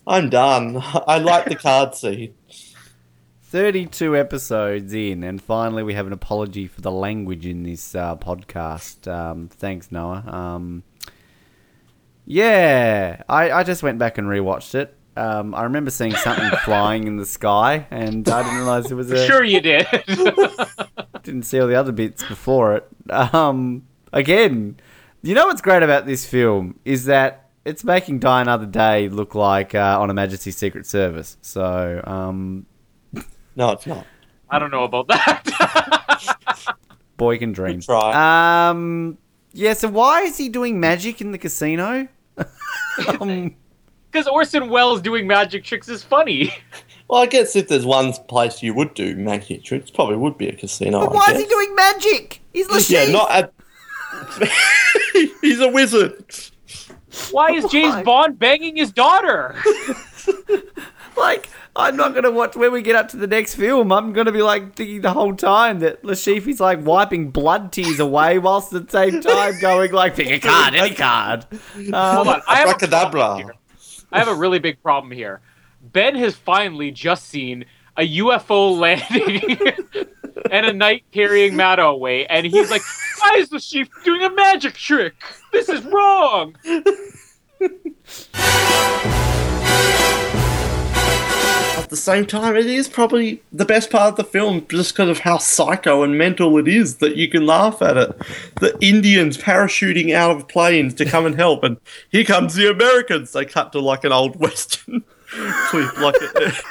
[0.06, 0.78] I'm done.
[0.82, 2.34] I like the card scene.
[3.44, 8.16] 32 episodes in, and finally we have an apology for the language in this uh,
[8.16, 9.06] podcast.
[9.06, 10.24] Um, thanks, Noah.
[10.26, 10.84] Um,
[12.24, 14.96] yeah, I, I just went back and rewatched it.
[15.16, 19.10] Um, I remember seeing something flying in the sky, and I didn't realize it was
[19.10, 19.26] a.
[19.26, 19.86] Sure, you did.
[21.22, 22.88] didn't see all the other bits before it.
[23.10, 24.78] Um, again,
[25.22, 29.34] you know what's great about this film is that it's making Die Another Day look
[29.34, 31.36] like uh, on a Majesty Secret Service.
[31.42, 32.66] So, um,
[33.56, 34.06] no, it's not.
[34.50, 36.76] I don't know about that.
[37.16, 37.76] boy can dream.
[37.76, 38.68] Good try.
[38.68, 39.16] Um,
[39.52, 39.74] yeah.
[39.74, 42.08] So why is he doing magic in the casino?
[43.20, 43.54] um,
[44.10, 46.52] Because Orson Welles doing magic tricks is funny.
[47.08, 50.48] Well, I guess if there's one place you would do magic tricks, probably would be
[50.48, 51.00] a casino.
[51.00, 51.36] but I why guess.
[51.36, 52.40] is he doing magic?
[52.54, 53.06] He's Le Chiffre.
[53.06, 53.50] Yeah, not a.
[55.40, 56.24] He's a wizard.
[57.30, 59.54] Why is James Bond banging his daughter?
[61.16, 63.92] like I'm not gonna watch when we get up to the next film.
[63.92, 67.98] I'm gonna be like thinking the whole time that Le Chiffre's like wiping blood tears
[67.98, 71.46] away whilst at the same time going like pick a card, any card.
[71.50, 73.54] Um, Hold on, I have, a here.
[74.10, 75.40] I have a really big problem here.
[75.82, 77.64] Ben has finally just seen
[77.96, 79.58] a UFO landing
[80.50, 82.82] and a knight carrying Mata away, and he's like,
[83.20, 85.14] "Why is the chief doing a magic trick?
[85.52, 86.56] This is wrong."
[91.78, 95.08] At the same time, it is probably the best part of the film just because
[95.08, 98.10] of how psycho and mental it is that you can laugh at it.
[98.60, 101.78] The Indians parachuting out of planes to come and help, and
[102.10, 103.32] here comes the Americans.
[103.32, 105.04] They cut to like an old western
[105.66, 105.98] clip.
[105.98, 106.64] Like it,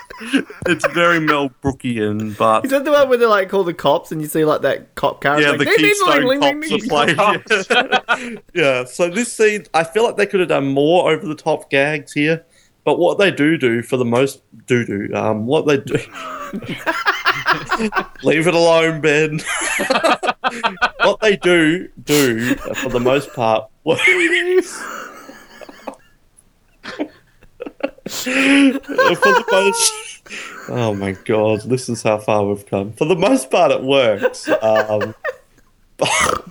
[0.67, 4.11] it's very Mel Brookian, but Is that the one where they like call the cops
[4.11, 5.41] and you see like that cop car?
[5.41, 6.39] yeah, like, the "Ding, ding, Keystone
[7.15, 7.97] Cops are playing.
[8.29, 8.39] Yeah.
[8.53, 11.69] yeah, so this scene, I feel like they could have done more over the top
[11.69, 12.45] gags here,
[12.83, 15.95] but what they do do for the most do do, um, what they do.
[18.23, 19.39] Leave it alone, Ben.
[21.03, 23.69] what they do do for the most part.
[23.83, 24.11] What, for
[28.11, 30.10] the most,
[30.69, 32.93] oh my god, this is how far we've come.
[32.93, 34.47] For the most part, it works.
[34.47, 35.13] Um,
[35.97, 36.45] what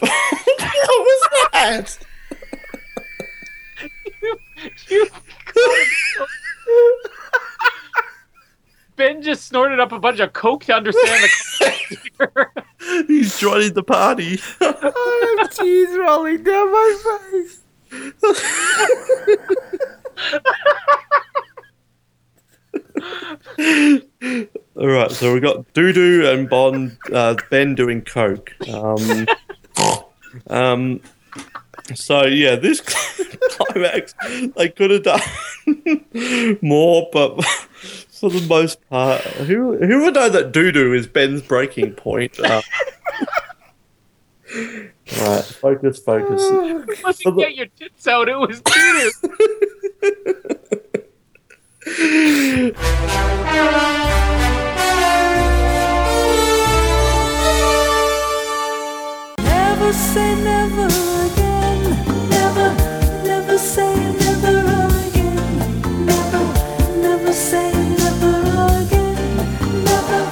[0.00, 1.98] was that?
[8.96, 12.48] Ben just snorted up a bunch of coke to understand the.
[13.06, 14.40] He's joining the party.
[14.60, 17.60] I have tears rolling down my face.
[24.76, 28.52] All right, so we got Doodoo and Bond, uh, Ben doing coke.
[28.68, 29.26] Um,
[30.48, 31.00] um,
[31.94, 32.80] so yeah, this
[33.50, 34.14] climax
[34.56, 35.20] they could have done
[36.62, 37.42] more, but
[38.10, 42.38] for the most part, who who would know that Doodoo is Ben's breaking point?
[42.40, 42.62] Uh,
[44.54, 46.42] right, focus, focus.
[46.42, 48.28] It wasn't get your tits out.
[48.28, 49.10] It was doo
[51.86, 51.94] Never
[59.92, 60.86] say never
[61.26, 61.82] again.
[62.28, 62.74] Never,
[63.22, 64.66] never say never
[65.06, 66.06] again.
[66.06, 66.42] Never,
[67.00, 68.34] never say never
[68.82, 69.36] again.
[69.84, 70.22] Never,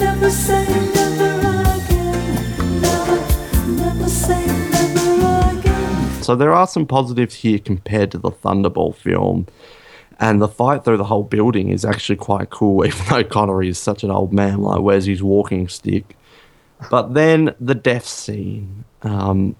[0.00, 2.80] never say never again.
[2.80, 3.18] Never,
[3.68, 6.22] never say never again.
[6.24, 9.46] So there are some positives here compared to the Thunderball film.
[10.18, 13.78] And the fight through the whole building is actually quite cool, even though Connery is
[13.78, 14.62] such an old man.
[14.62, 16.16] Like, where's his walking stick?
[16.90, 19.56] But then the death scene, um,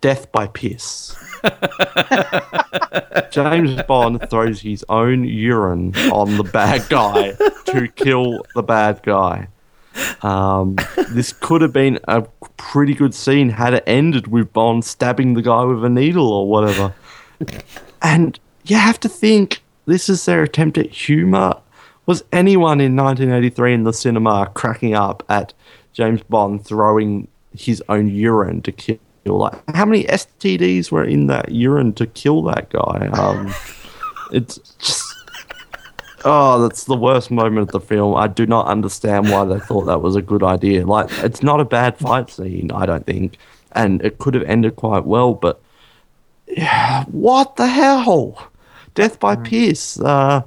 [0.00, 1.16] death by piss.
[3.30, 7.32] James Bond throws his own urine on the bad guy
[7.66, 9.48] to kill the bad guy.
[10.22, 10.76] Um,
[11.10, 12.22] this could have been a
[12.56, 16.48] pretty good scene had it ended with Bond stabbing the guy with a needle or
[16.48, 16.94] whatever.
[18.02, 21.54] And you have to think this is their attempt at humor.
[22.04, 25.54] Was anyone in 1983 in the cinema cracking up at
[25.94, 28.98] James Bond throwing his own urine to kill?
[29.24, 33.08] Like, how many STDs were in that urine to kill that guy?
[33.12, 33.54] Um,
[34.32, 35.14] it's just.
[36.24, 38.14] Oh, that's the worst moment of the film.
[38.16, 40.84] I do not understand why they thought that was a good idea.
[40.84, 43.38] Like, it's not a bad fight scene, I don't think.
[43.72, 45.62] And it could have ended quite well, but.
[46.46, 48.50] Yeah, what the hell?
[48.98, 50.00] Death by Pierce.
[50.00, 50.42] Uh,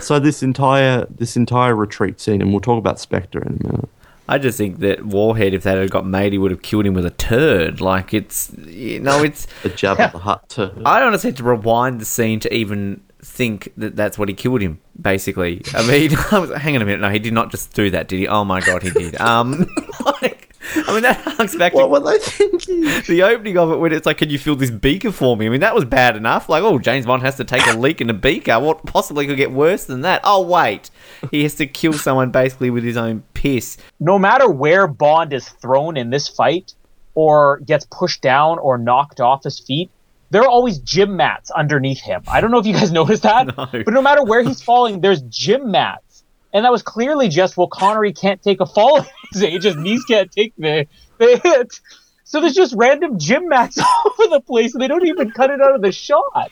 [0.00, 3.88] so this entire this entire retreat scene, and we'll talk about Spectre in a minute.
[4.26, 6.94] I just think that Warhead, if that had got made, he would have killed him
[6.94, 7.82] with a turd.
[7.82, 9.46] Like it's, you know, it's.
[9.62, 10.80] The Jabba the Hutt turd.
[10.86, 14.62] I honestly had to rewind the scene to even think that that's what he killed
[14.62, 14.80] him.
[14.98, 17.02] Basically, I mean, I was, hang on a minute.
[17.02, 18.28] No, he did not just do that, did he?
[18.28, 19.20] Oh my god, he did.
[19.20, 19.66] Um,
[20.76, 22.80] I mean, that harks back to What were they thinking?
[23.08, 25.48] the opening of it when it's like, "Can you fill this beaker for me?" I
[25.48, 26.48] mean, that was bad enough.
[26.48, 28.58] Like, oh, James Bond has to take a leak in a beaker.
[28.60, 30.20] What possibly could get worse than that?
[30.24, 30.90] Oh wait,
[31.30, 33.76] he has to kill someone basically with his own piss.
[33.98, 36.74] no matter where Bond is thrown in this fight,
[37.14, 39.90] or gets pushed down or knocked off his feet,
[40.30, 42.22] there are always gym mats underneath him.
[42.28, 43.66] I don't know if you guys noticed that, No.
[43.72, 46.09] but no matter where he's falling, there's gym mats.
[46.52, 49.76] And that was clearly just, well, Connery can't take a fall at his age, his
[49.76, 50.86] knees can't take the,
[51.18, 51.80] the hit.
[52.24, 55.50] So there's just random gym mats all over the place, and they don't even cut
[55.50, 56.50] it out of the shot.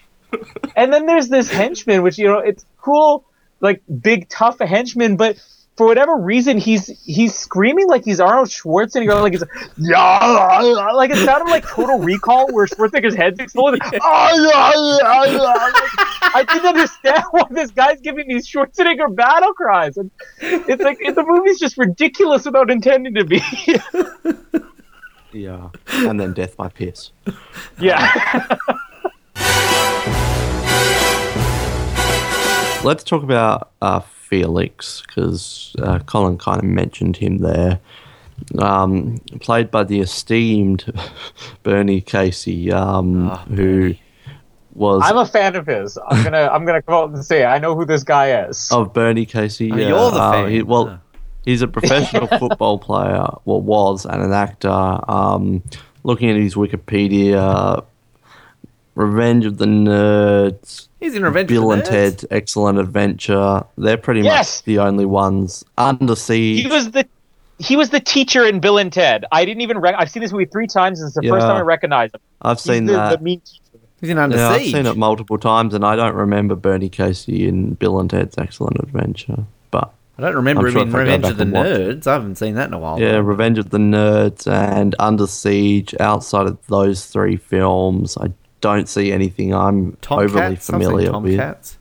[0.77, 3.25] And then there's this henchman, which, you know, it's cool,
[3.61, 5.39] like big, tough henchman, but
[5.79, 9.45] for whatever reason, he's he's screaming like he's Arnold Schwarzenegger, like he's
[9.79, 10.61] yeah,
[10.93, 13.79] like it sounded like Total Recall, where Schwarzenegger's head's exploding.
[14.03, 19.53] "Ah, yeah, yeah, yeah." Like, I didn't understand why this guy's giving these Schwarzenegger battle
[19.55, 19.97] cries.
[19.97, 20.11] And
[20.41, 23.43] it's like the movie's just ridiculous without intending to be.
[25.33, 25.69] Yeah.
[25.89, 27.11] And then Death by Piss.
[27.79, 28.47] yeah.
[32.85, 37.81] Let's talk about uh, Felix because uh, Colin kind of mentioned him there.
[38.59, 40.93] Um, played by the esteemed
[41.63, 43.97] Bernie Casey, um, who
[44.79, 45.99] was I'm a fan of his.
[46.09, 48.69] I'm gonna I'm gonna come out and say I know who this guy is.
[48.73, 49.71] of Bernie Casey.
[49.73, 49.89] Oh, yeah.
[49.89, 50.51] you're the Uh, fan.
[50.51, 51.01] he- well,
[51.45, 53.27] he's a professional football player.
[53.45, 54.69] Well, was and an actor.
[54.71, 55.63] Um,
[56.05, 57.85] looking at his Wikipedia,
[58.95, 61.91] Revenge of the Nerds, He's in Revenge Bill of and the Nerds.
[61.91, 63.65] Bill and Ted, Excellent Adventure.
[63.77, 64.59] They're pretty Yes!
[64.61, 65.65] much the only ones.
[65.77, 66.63] Under Siege.
[66.63, 67.07] He was the
[67.61, 69.25] he was the teacher in Bill and Ted.
[69.33, 71.01] I didn't even rec- I've seen this movie three times.
[71.01, 72.21] and It's the first time I recognize him.
[72.41, 73.19] I've He's seen the, that.
[73.19, 73.61] The mean teacher.
[74.01, 77.49] He's in Under yeah, I've seen it multiple times, and I don't remember Bernie Casey
[77.49, 79.45] in Bill and Ted's Excellent Adventure.
[79.71, 81.53] But I don't remember I'm him sure in if I go Revenge of the and
[81.53, 82.01] watch it.
[82.01, 82.07] Nerds.
[82.07, 83.01] I haven't seen that in a while.
[83.01, 85.95] Yeah, Revenge of the Nerds and Under Siege.
[85.99, 90.37] Outside of those three films, I don't see anything I'm overly Tomcats.
[90.37, 91.37] I've seen familiar with.
[91.37, 91.78] Tomcats.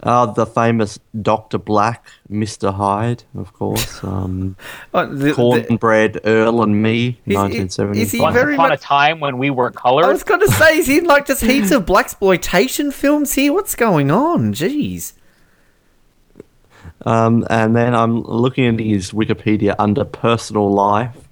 [0.00, 4.02] Uh, the famous Doctor Black, Mister Hyde, of course.
[4.04, 4.56] Um,
[4.94, 8.02] Oh, the- the- Cornbread, Earl and Me, Is- nineteen seventy.
[8.02, 10.04] is he Once very upon much- a time when we were I colored.
[10.04, 13.32] I was going to say, is he in like just heaps of black exploitation films
[13.34, 13.52] here?
[13.52, 14.52] What's going on?
[14.54, 15.14] Jeez.
[17.04, 21.27] Um, and then I'm looking at his Wikipedia under personal life.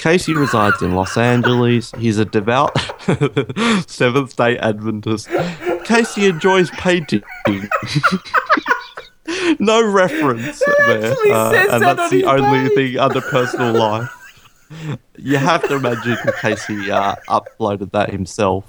[0.00, 1.92] Casey resides in Los Angeles.
[1.98, 2.76] He's a devout
[3.86, 5.28] Seventh day Adventist.
[5.84, 7.22] Casey enjoys painting.
[9.58, 11.12] no reference there.
[11.30, 12.74] uh, says and that that's the only page.
[12.74, 14.08] thing under personal life.
[15.18, 18.64] You have to imagine Casey uh, uploaded that himself.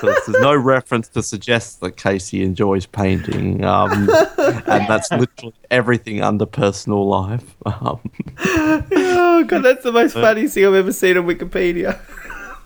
[0.00, 3.64] Because there's no reference to suggest that Casey enjoys painting.
[3.64, 4.08] Um,
[4.38, 7.54] and that's literally everything under personal life.
[7.66, 8.00] Um,
[8.92, 11.98] Oh god, that's the most funny thing I've ever seen on Wikipedia.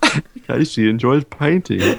[0.47, 1.99] Casey enjoys painting.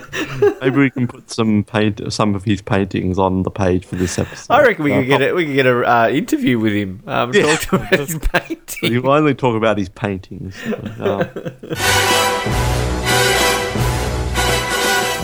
[0.61, 4.19] Maybe we can put some paint, some of his paintings on the page for this
[4.19, 4.53] episode.
[4.53, 5.35] I reckon we could get Uh, it.
[5.35, 7.01] We could get a uh, interview with him.
[7.07, 7.55] Um, Yeah.
[7.55, 8.91] Talk about his painting.
[8.93, 10.55] You only talk about his paintings.
[10.99, 11.27] Um,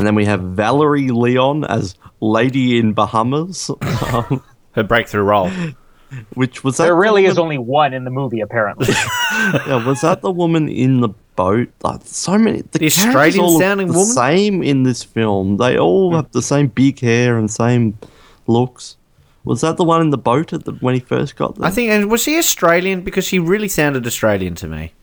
[0.02, 3.70] and then we have Valerie Leon as Lady in Bahamas.
[4.12, 5.52] Um, Her breakthrough role.
[6.34, 8.88] which was that there the really is only one in the movie, apparently.
[9.32, 11.70] yeah, was that the woman in the boat?
[11.84, 12.64] Like so many.
[12.64, 14.08] The, The Australian all sounding the woman?
[14.08, 15.58] Same in this film.
[15.58, 17.96] They all have the same big hair and same
[18.48, 18.98] looks.
[19.44, 21.68] Was that the one in the boat at the, when he first got there?
[21.68, 23.02] I think, and was she Australian?
[23.02, 24.94] Because she really sounded Australian to me.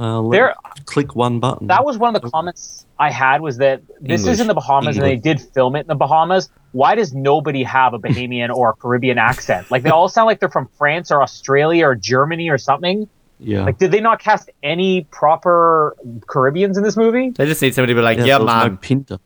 [0.00, 0.54] Well, let- There-
[0.86, 1.66] click one button.
[1.68, 4.32] that was one of the comments I had was that this English.
[4.34, 6.48] is in the Bahamas and they did film it in the Bahamas.
[6.72, 9.70] Why does nobody have a Bahamian or a Caribbean accent?
[9.70, 13.08] Like they all sound like they're from France or Australia or Germany or something.
[13.38, 13.64] yeah.
[13.64, 17.30] Like did they not cast any proper Caribbeans in this movie?
[17.30, 18.76] They just need somebody to be like, yeah, yeah, there was no man.
[18.78, 19.18] Pinter.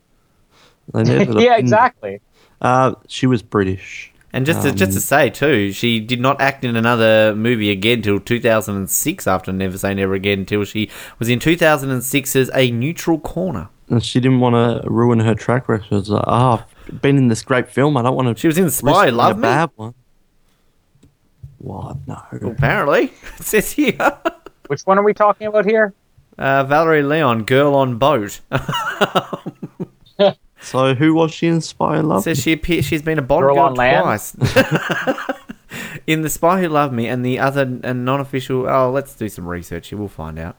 [0.93, 1.55] They needed a yeah, Pinter.
[1.59, 2.21] exactly.
[2.61, 4.13] Uh, she was British.
[4.35, 7.71] And just to, just to Um, say too, she did not act in another movie
[7.71, 9.27] again till 2006.
[9.29, 13.69] After Never Say Never Again, until she was in 2006 as a neutral corner.
[13.89, 15.87] And she didn't want to ruin her track record.
[15.89, 17.97] She was like, oh, I've been in this great film.
[17.97, 18.41] I don't want to.
[18.41, 19.43] She was in Spy, risk Love a Me?
[19.43, 19.95] bad one.
[21.59, 21.97] What?
[22.09, 22.21] No.
[22.33, 23.05] Apparently,
[23.39, 23.97] it says here.
[24.67, 25.95] Which one are we talking about here?
[26.37, 28.41] Uh, Valerie Leon, girl on boat.
[30.65, 32.23] So who was she in Spy Who Love?
[32.25, 34.03] says she appear, she's been a Bond Girl girl, on land?
[34.03, 34.35] twice.
[36.07, 38.69] in the Spy Who Loved Me and the other and non-official.
[38.69, 39.99] Oh, let's do some research here.
[39.99, 40.57] We'll find out.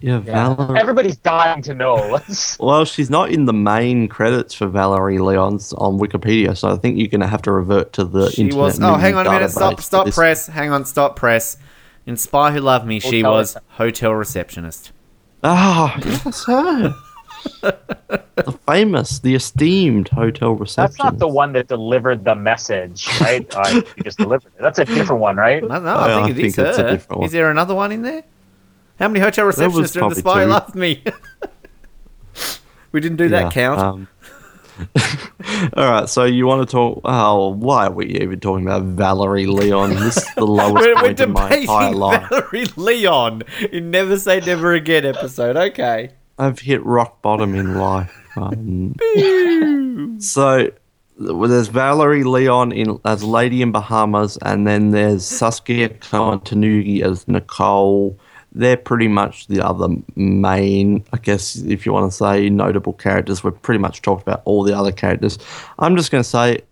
[0.00, 0.78] Yeah, Valerie.
[0.78, 2.20] Everybody's dying to know.
[2.60, 6.98] Well, she's not in the main credits for Valerie Leon's on Wikipedia, so I think
[6.98, 8.62] you're going to have to revert to the She internet.
[8.64, 8.80] was.
[8.80, 9.50] Oh, hang on a minute.
[9.50, 9.80] Stop.
[9.80, 10.06] Stop.
[10.06, 10.14] this.
[10.14, 10.46] Press.
[10.46, 10.84] Hang on.
[10.84, 11.16] Stop.
[11.16, 11.56] Press.
[12.06, 14.92] In Spy Who Loved Me, she Hotel was hotel receptionist.
[15.42, 16.94] Ah, yes, her.
[17.60, 20.98] The famous, the esteemed hotel receptionist.
[20.98, 23.46] That's not the one that delivered the message, right?
[23.56, 24.60] uh, you just delivered it.
[24.60, 25.62] That's a different one, right?
[25.62, 26.90] No, no, I I think it is think it's a her.
[26.90, 27.26] different one.
[27.26, 28.24] Is there another one in there?
[28.98, 30.50] How many hotel There was receptionists are in the Spy Who two.
[30.50, 31.04] Loved Me?
[32.92, 33.78] we didn't do that count.
[33.78, 34.08] um,
[35.74, 37.00] all right, so you want to talk?
[37.04, 39.90] Oh, why are we even talking about Valerie Leon?
[39.90, 42.28] This is the lowest we're, we're point in my entire life.
[42.28, 43.42] Valerie Leon
[43.72, 45.56] in Never Say Never Again episode.
[45.56, 46.10] Okay.
[46.38, 48.14] I've hit rock bottom in life.
[48.36, 48.94] Um,
[50.20, 50.70] so
[51.18, 57.02] well, there's Valerie Leon in as Lady in Bahamas, and then there's Saskia Cohen Tanugi
[57.02, 58.18] as Nicole.
[58.52, 63.44] They're pretty much the other main, I guess, if you want to say, notable characters.
[63.44, 65.38] We've pretty much talked about all the other characters.
[65.78, 66.62] I'm just going to say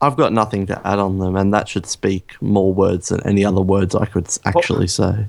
[0.00, 3.44] I've got nothing to add on them, and that should speak more words than any
[3.44, 5.26] other words I could actually say.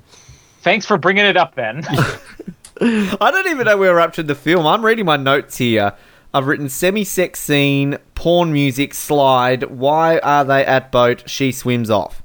[0.61, 1.83] Thanks for bringing it up, then.
[2.81, 4.65] I don't even know where we're up to in the film.
[4.65, 5.93] I'm reading my notes here.
[6.33, 9.63] I've written semi-sex scene, porn music, slide.
[9.65, 11.29] Why are they at boat?
[11.29, 12.23] She swims off.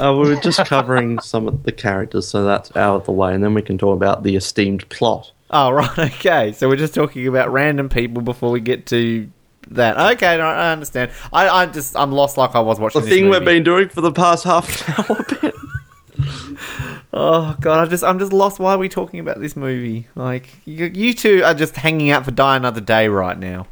[0.00, 3.34] uh, we were just covering some of the characters, so that's out of the way,
[3.34, 5.32] and then we can talk about the esteemed plot.
[5.50, 6.52] Oh right, okay.
[6.52, 9.28] So we're just talking about random people before we get to
[9.68, 9.98] that.
[10.14, 11.10] Okay, no, I understand.
[11.32, 13.88] I, I just I'm lost like I was watching The this thing we've been doing
[13.90, 15.04] for the past half an
[15.42, 15.52] hour.
[16.16, 16.58] Ben.
[17.16, 18.58] Oh god, I just I'm just lost.
[18.58, 20.08] Why are we talking about this movie?
[20.16, 23.68] Like you, you two are just hanging out for Die Another Day right now.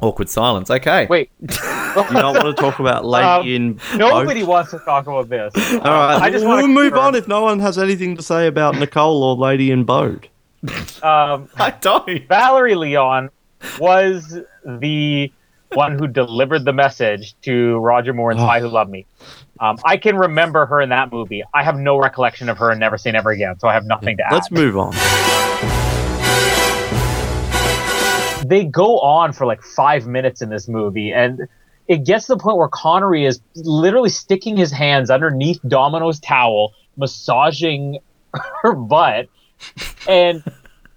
[0.00, 0.70] Awkward silence.
[0.70, 1.06] Okay.
[1.08, 1.30] Wait.
[1.40, 4.48] you don't want to talk about Lady Um, in Nobody Boat?
[4.48, 5.52] wants to talk about this.
[5.74, 8.46] All right, I just we'll want move on if no one has anything to say
[8.46, 10.28] about Nicole or Lady in Boat.
[11.02, 12.26] Um, I don't.
[12.28, 13.30] Valerie Leon
[13.78, 15.30] was the
[15.76, 19.06] one who delivered the message to Roger Moore and Spy Who Loved Me.
[19.60, 21.42] Um, I can remember her in that movie.
[21.54, 24.16] I have no recollection of her in Never Say Never Again, so I have nothing
[24.16, 24.32] to add.
[24.32, 24.92] Let's move on.
[28.48, 31.48] they go on for like five minutes in this movie, and
[31.88, 36.72] it gets to the point where Connery is literally sticking his hands underneath Domino's towel,
[36.96, 37.98] massaging
[38.62, 39.28] her butt,
[40.08, 40.42] and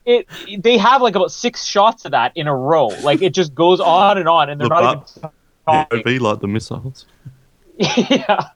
[0.10, 2.88] it they have like about six shots of that in a row.
[2.88, 4.84] Like it just goes on and on, and they're The not
[5.18, 5.32] even
[5.68, 6.04] talking.
[6.04, 7.06] POV like the missiles.
[7.78, 8.50] yeah.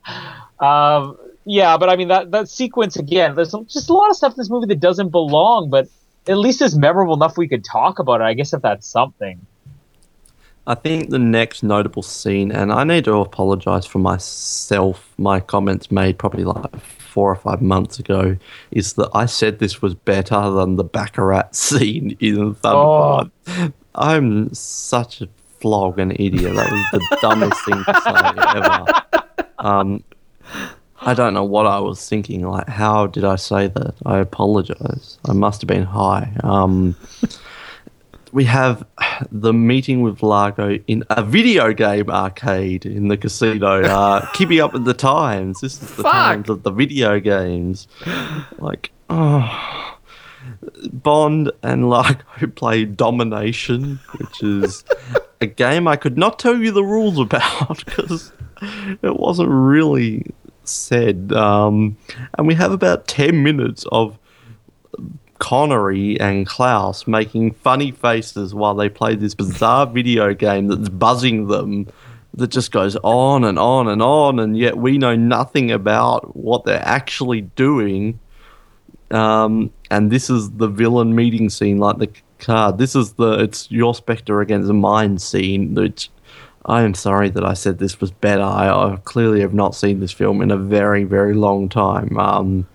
[0.60, 3.36] Um, yeah, but I mean that that sequence again.
[3.36, 5.88] There's just a lot of stuff in this movie that doesn't belong, but
[6.28, 8.24] at least it's memorable enough we could talk about it.
[8.24, 9.46] I guess if that's something.
[10.66, 15.92] I think the next notable scene, and I need to apologize for myself, my comments
[15.92, 16.72] made probably like
[17.14, 18.36] four or five months ago,
[18.72, 23.32] is that I said this was better than the Baccarat scene in Thunderball.
[23.96, 25.30] I'm such a
[25.62, 26.56] flog and idiot.
[26.56, 28.14] That was the dumbest thing to say
[28.58, 29.46] ever.
[29.60, 30.04] Um,
[31.02, 32.48] I don't know what I was thinking.
[32.48, 33.94] Like, how did I say that?
[34.06, 35.20] I apologize.
[35.26, 36.32] I must have been high.
[36.44, 36.96] Um,
[38.34, 38.84] we have
[39.32, 44.74] the meeting with Largo in a video game arcade in the casino, uh, keeping up
[44.74, 45.62] with the times.
[45.62, 46.12] This is the Fuck.
[46.12, 47.88] times of the video games.
[48.58, 50.00] Like, oh.
[50.92, 52.24] Bond and Largo
[52.56, 54.84] play Domination, which is
[55.40, 58.34] a game I could not tell you the rules about because
[59.04, 60.26] it wasn't really
[60.64, 61.32] said.
[61.34, 61.98] Um,
[62.38, 64.18] and we have about 10 minutes of
[65.44, 71.48] Connery and Klaus making funny faces while they play this bizarre video game that's buzzing
[71.48, 71.86] them
[72.34, 76.64] that just goes on and on and on, and yet we know nothing about what
[76.64, 78.18] they're actually doing.
[79.12, 82.78] Um, and this is the villain meeting scene, like the card.
[82.78, 86.10] This is the it's your Spectre against mine scene, which
[86.66, 88.44] I am sorry that I said this was better.
[88.44, 92.18] I, I clearly have not seen this film in a very, very long time.
[92.18, 92.66] Um,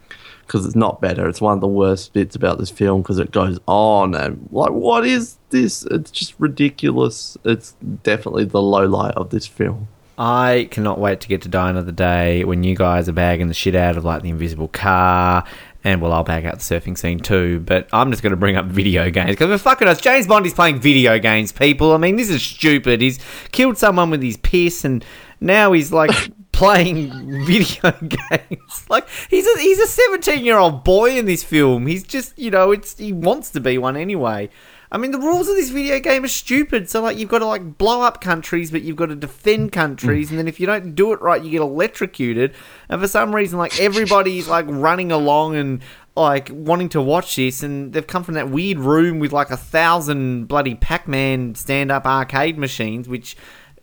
[0.49, 1.29] because it's not better.
[1.29, 4.73] It's one of the worst bits about this film because it goes on and like,
[4.73, 5.85] what is this?
[5.85, 7.37] It's just ridiculous.
[7.45, 9.89] It's definitely the low light of this film.
[10.17, 13.55] I cannot wait to get to Die Another Day when you guys are bagging the
[13.55, 15.45] shit out of like the invisible car.
[15.85, 17.61] And well, I'll bag out the surfing scene too.
[17.61, 20.01] But I'm just going to bring up video games because we're fucking us.
[20.01, 21.93] James Bond is playing video games, people.
[21.93, 23.01] I mean, this is stupid.
[23.01, 23.21] He's
[23.53, 25.05] killed someone with his piss, and
[25.41, 26.11] now he's like
[26.59, 28.59] playing video games.
[28.89, 31.87] Like he's a he's a 17 year old boy in this film.
[31.87, 34.49] He's just you know it's he wants to be one anyway.
[34.91, 36.89] I mean the rules of this video game are stupid.
[36.89, 39.75] So like you've got to like blow up countries, but you've got to defend mm.
[39.75, 42.55] countries, and then if you don't do it right, you get electrocuted.
[42.89, 45.83] And for some reason, like everybody's like running along and
[46.17, 49.57] like wanting to watch this, and they've come from that weird room with like a
[49.57, 53.37] thousand bloody Pac-Man stand-up arcade machines, which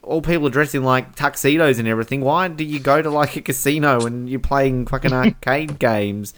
[0.06, 2.22] all people are dressed in like tuxedos and everything.
[2.22, 6.34] Why do you go to like a casino and you're playing fucking arcade games?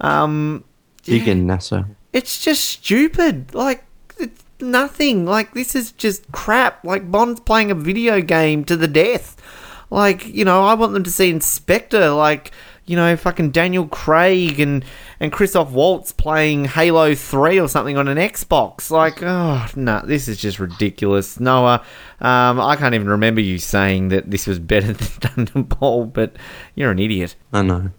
[0.00, 0.64] Um,
[1.06, 1.86] Big in NASA.
[2.12, 3.54] it's just stupid.
[3.54, 3.84] Like
[4.18, 5.24] it's nothing.
[5.24, 6.84] Like this is just crap.
[6.84, 9.36] Like Bond's playing a video game to the death.
[9.90, 12.10] Like you know, I want them to see Inspector.
[12.10, 12.52] Like
[12.88, 14.84] you know, fucking Daniel Craig and
[15.20, 18.90] and Christoph Waltz playing Halo Three or something on an Xbox.
[18.90, 21.38] Like oh no, this is just ridiculous.
[21.38, 21.84] Noah,
[22.20, 26.36] um, I can't even remember you saying that this was better than Thunderball, but
[26.74, 27.36] you're an idiot.
[27.52, 27.90] I know.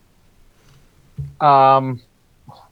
[1.39, 2.01] Um,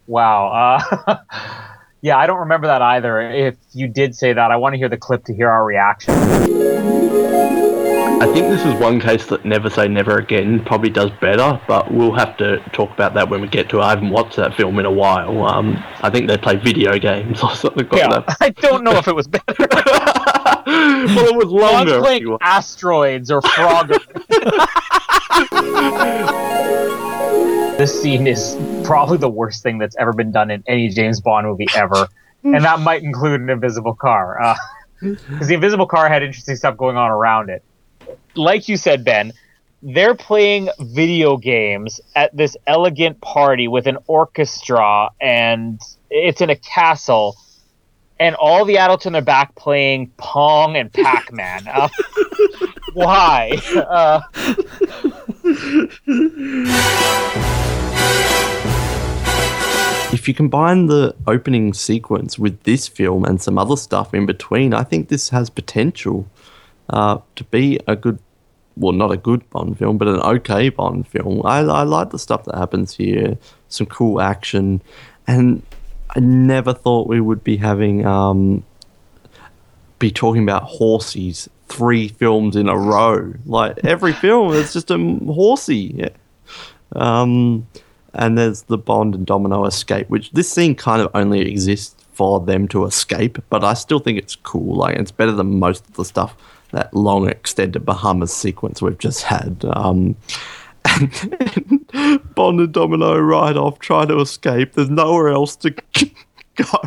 [0.08, 0.82] wow.
[1.08, 1.18] Uh,
[2.02, 3.22] yeah, I don't remember that either.
[3.22, 6.14] If you did say that, I want to hear the clip to hear our reaction.
[8.20, 11.92] I think this is one case that Never Say Never Again probably does better, but
[11.94, 13.82] we'll have to talk about that when we get to it.
[13.84, 15.44] I haven't watched that film in a while.
[15.46, 18.38] Um, I think they play video games or something like Yeah, that.
[18.42, 19.46] I don't know if it was better.
[19.60, 19.68] well,
[21.28, 22.00] it was Bond's longer.
[22.00, 24.00] playing asteroids or Frogger.
[27.78, 31.46] this scene is probably the worst thing that's ever been done in any James Bond
[31.46, 32.08] movie ever,
[32.44, 34.56] and that might include an invisible car.
[35.00, 37.64] Because the invisible car had interesting stuff going on around it.
[38.38, 39.34] Like you said, Ben,
[39.82, 46.56] they're playing video games at this elegant party with an orchestra, and it's in a
[46.56, 47.36] castle.
[48.20, 51.68] And all the adults in the back playing Pong and Pac Man.
[51.78, 51.90] Uh,
[52.94, 53.62] why?
[53.76, 54.22] Uh,
[60.12, 64.74] if you combine the opening sequence with this film and some other stuff in between,
[64.74, 66.28] I think this has potential
[66.90, 68.20] uh, to be a good,
[68.78, 71.42] well, not a good Bond film, but an okay Bond film.
[71.46, 73.38] I, I like the stuff that happens here,
[73.70, 74.82] some cool action,
[75.28, 75.62] and
[76.16, 78.64] I never thought we would be having, um,
[80.00, 83.34] be talking about horsies three films in a row.
[83.46, 85.94] Like every film, it's just a horsey.
[85.96, 86.10] Yeah.
[86.96, 87.68] Um,
[88.14, 92.40] and there's the Bond and Domino escape, which this scene kind of only exists for
[92.40, 94.76] them to escape, but I still think it's cool.
[94.76, 96.36] Like it's better than most of the stuff
[96.72, 99.64] that long extended Bahamas sequence we've just had.
[99.66, 100.16] Um,
[100.86, 101.12] and
[101.92, 104.74] then Bond and Domino ride off, try to escape.
[104.74, 105.72] There's nowhere else to
[106.56, 106.82] go.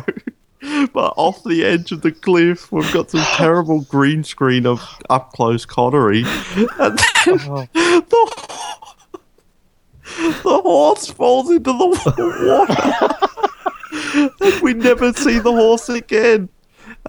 [0.93, 5.33] But off the edge of the cliff, we've got some terrible green screen of up
[5.33, 6.23] close Connery.
[6.55, 8.51] And then the
[10.43, 11.87] the horse falls into the
[14.13, 14.31] water.
[14.43, 16.49] and we never see the horse again.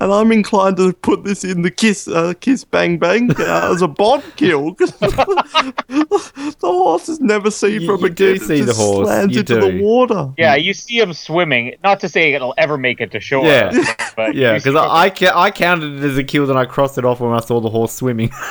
[0.01, 3.83] And I'm inclined to put this in the kiss, uh, kiss, bang, bang uh, as
[3.83, 4.75] a Bond kill.
[4.75, 8.15] 'cause the horse is never seen from you again.
[8.15, 9.73] do It see the just horse, Slams you into do.
[9.73, 10.31] the water.
[10.39, 11.75] yeah, you see him swimming.
[11.85, 13.45] Not to say it'll ever make it to shore.
[13.45, 13.71] Yeah.
[14.17, 16.97] but Yeah, because I, I, ca- I counted it as a kill, then I crossed
[16.99, 18.31] it off when I saw the horse swimming.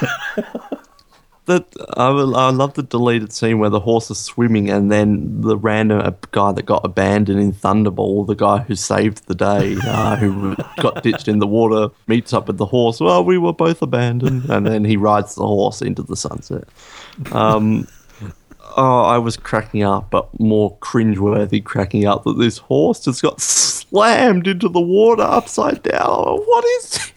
[1.46, 1.66] That
[1.98, 5.58] I, will- I love the deleted scene where the horse is swimming, and then the
[5.58, 10.56] random guy that got abandoned in Thunderball, the guy who saved the day, uh, who
[10.80, 13.00] got ditched in the water, meets up with the horse.
[13.00, 16.66] Well, we were both abandoned, and then he rides the horse into the sunset.
[17.32, 17.88] Um,
[18.78, 23.42] oh, I was cracking up, but more cringeworthy cracking up that this horse just got
[23.42, 26.38] slammed into the water upside down.
[26.46, 27.12] What is this?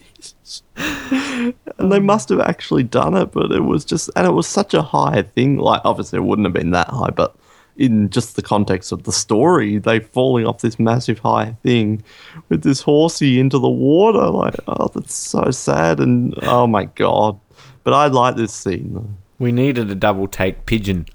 [0.75, 1.53] and
[1.91, 4.81] they must have actually done it, but it was just, and it was such a
[4.81, 5.57] high thing.
[5.57, 7.35] Like, obviously, it wouldn't have been that high, but
[7.77, 12.03] in just the context of the story, they falling off this massive high thing
[12.49, 14.29] with this horsey into the water.
[14.29, 15.99] Like, oh, that's so sad.
[15.99, 17.39] And oh my god.
[17.83, 19.17] But I like this scene.
[19.39, 21.05] We needed a double take pigeon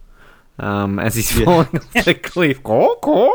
[0.59, 2.63] um, as he's falling off the cliff.
[2.63, 3.33] Caw, caw.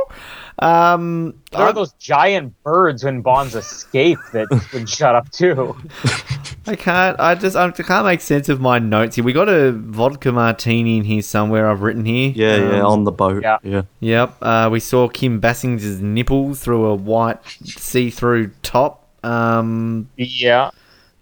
[0.59, 5.75] Um, There are those giant birds when Bonds escape that would shut up too.
[6.67, 7.19] I can't.
[7.19, 7.55] I just.
[7.55, 9.25] I can't make sense of my notes here.
[9.25, 11.69] We got a vodka martini in here somewhere.
[11.69, 12.31] I've written here.
[12.35, 13.43] Yeah, yeah, Um, on the boat.
[13.43, 13.57] yeah.
[13.63, 13.81] yeah.
[13.99, 14.35] Yep.
[14.41, 19.07] Uh, we saw Kim Basinger's nipples through a white see-through top.
[19.23, 20.71] Um, Yeah.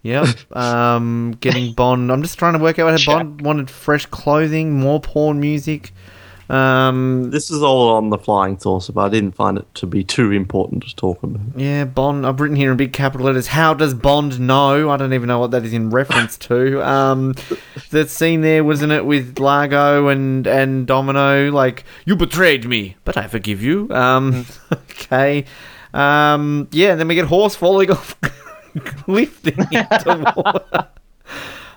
[0.04, 0.28] yep.
[0.56, 2.12] Um, getting Bond.
[2.12, 5.92] I'm just trying to work out what Bond wanted: fresh clothing, more porn music.
[6.54, 10.04] Um, This is all on the flying saucer, but I didn't find it to be
[10.04, 11.42] too important to talk about.
[11.56, 12.26] Yeah, Bond.
[12.26, 13.48] I've written here in big capital letters.
[13.48, 14.90] How does Bond know?
[14.90, 16.88] I don't even know what that is in reference to.
[16.88, 17.34] Um,
[17.90, 21.52] the scene there wasn't it with Largo and and Domino?
[21.52, 23.90] Like you betrayed me, but I forgive you.
[23.90, 25.46] Um, okay.
[25.94, 28.16] Um, yeah, and then we get horse falling off,
[29.08, 30.88] lifting into water.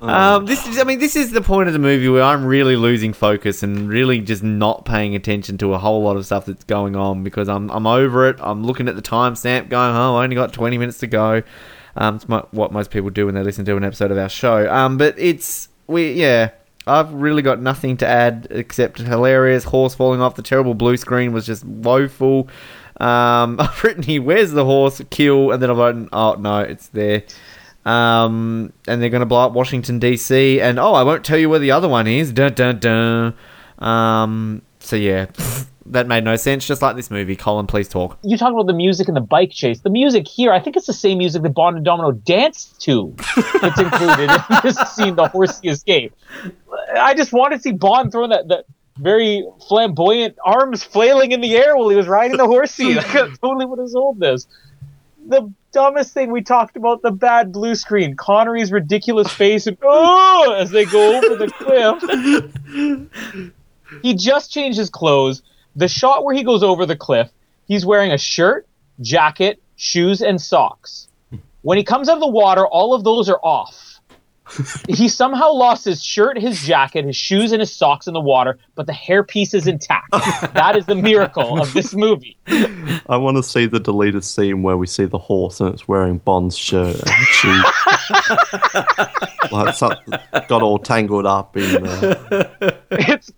[0.01, 2.77] Um, this is, I mean, this is the point of the movie where I'm really
[2.77, 6.65] losing focus and really just not paying attention to a whole lot of stuff that's
[6.65, 8.37] going on because I'm, I'm over it.
[8.41, 11.43] I'm looking at the timestamp going, oh, I only got 20 minutes to go.
[11.97, 14.29] Um, it's mo- what most people do when they listen to an episode of our
[14.29, 14.71] show.
[14.71, 16.51] Um, but it's, we, yeah,
[16.87, 20.35] I've really got nothing to add except hilarious horse falling off.
[20.37, 22.49] The terrible blue screen was just woeful.
[23.01, 25.01] Um, I've written here, where's the horse?
[25.11, 25.53] Kill.
[25.53, 27.25] And then I've written, oh, no, it's there.
[27.87, 30.61] Um, and they're going to blow up Washington D.C.
[30.61, 32.33] And oh, I won't tell you where the other one is.
[32.33, 33.35] Dun dun dun.
[33.79, 35.27] Um, so yeah,
[35.87, 36.67] that made no sense.
[36.67, 37.37] Just like this movie.
[37.37, 38.19] Colin, please talk.
[38.25, 39.81] You talk about the music and the bike chase.
[39.81, 43.15] The music here, I think it's the same music that Bond and Domino danced to.
[43.37, 46.13] It's included in this scene, the horsey escape.
[46.99, 48.65] I just want to see Bond throwing that, that
[48.99, 52.95] very flamboyant arms flailing in the air while he was riding the horsey.
[52.95, 53.07] Like,
[53.41, 54.47] totally would have sold this.
[55.29, 58.17] The dumbest thing we talked about the bad blue screen.
[58.17, 63.13] Connery's ridiculous face and oh as they go over the cliff.
[64.03, 65.43] he just changed his clothes.
[65.75, 67.31] The shot where he goes over the cliff,
[67.67, 68.67] he's wearing a shirt,
[69.01, 71.09] jacket, shoes, and socks.
[71.63, 73.86] When he comes out of the water, all of those are off.
[74.89, 78.59] He somehow lost his shirt, his jacket, his shoes, and his socks in the water,
[78.75, 80.11] but the hairpiece is intact.
[80.55, 82.37] that is the miracle of this movie.
[83.09, 86.19] I want to see the deleted scene where we see the horse and it's wearing
[86.19, 87.65] Bond's shirt and shoes.
[89.53, 89.93] like, so-
[90.49, 92.81] got all tangled up in there.
[92.91, 93.33] It's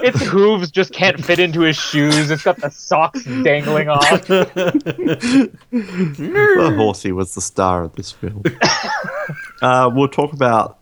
[0.00, 2.30] its hooves just can't fit into his shoes.
[2.30, 4.26] It's got the socks dangling off.
[4.28, 5.50] the
[6.76, 8.42] horsey was the star of this film.
[9.62, 10.78] uh, we'll talk about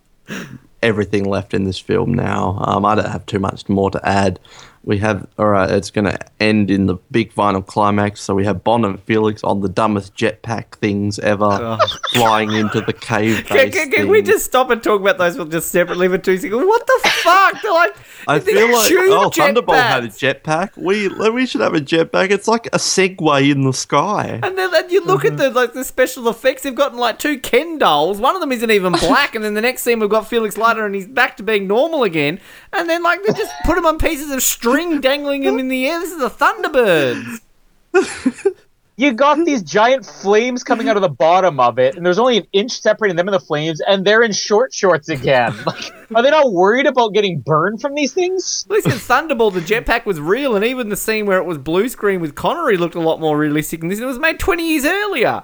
[0.82, 2.58] everything left in this film now.
[2.60, 4.38] Um, I don't have too much more to add.
[4.86, 8.20] We have, all right, it's going to end in the big final climax.
[8.22, 11.76] So we have Bond and Felix on the dumbest jetpack things ever,
[12.14, 15.72] flying into the cave Can, can, can we just stop and talk about those just
[15.72, 16.64] separately for two seconds?
[16.64, 17.60] What the fuck?
[17.62, 17.96] They're like,
[18.28, 20.76] I feel like oh, Thunderball had a jetpack.
[20.76, 22.30] We we should have a jetpack.
[22.30, 24.38] It's like a Segway in the sky.
[24.42, 25.40] And then and you look Mm-hmm.
[25.40, 26.62] at the like the special effects.
[26.62, 28.18] They've gotten like two Ken dolls.
[28.20, 30.84] One of them isn't even black, and then the next scene we've got Felix Leiter,
[30.86, 32.38] and he's back to being normal again.
[32.72, 35.86] And then like they just put him on pieces of string, dangling him in the
[35.88, 36.00] air.
[36.00, 37.40] This is the Thunderbirds.
[38.98, 42.38] You got these giant flames coming out of the bottom of it, and there's only
[42.38, 45.52] an inch separating them and the flames, and they're in short shorts again.
[45.66, 48.64] Like, are they not worried about getting burned from these things?
[48.70, 51.58] At least in Thunderball, the jetpack was real, and even the scene where it was
[51.58, 53.82] blue screen with Connery looked a lot more realistic.
[53.82, 55.42] And this it was made twenty years earlier.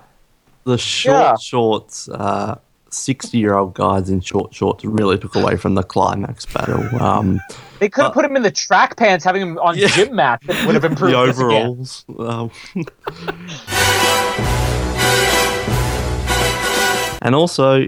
[0.64, 1.37] The short Yeah.
[1.37, 2.57] shorts, uh,
[2.95, 6.84] sixty-year-old guys in short shorts really took away from the climax battle.
[7.03, 7.40] Um,
[7.78, 10.40] They could have put him in the track pants, having him on gym mat.
[10.47, 12.05] That would have improved the overalls.
[12.18, 12.51] Um,
[17.22, 17.86] and also,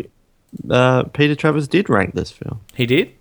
[0.71, 2.61] uh, Peter Travers did rank this film.
[2.75, 3.13] He did.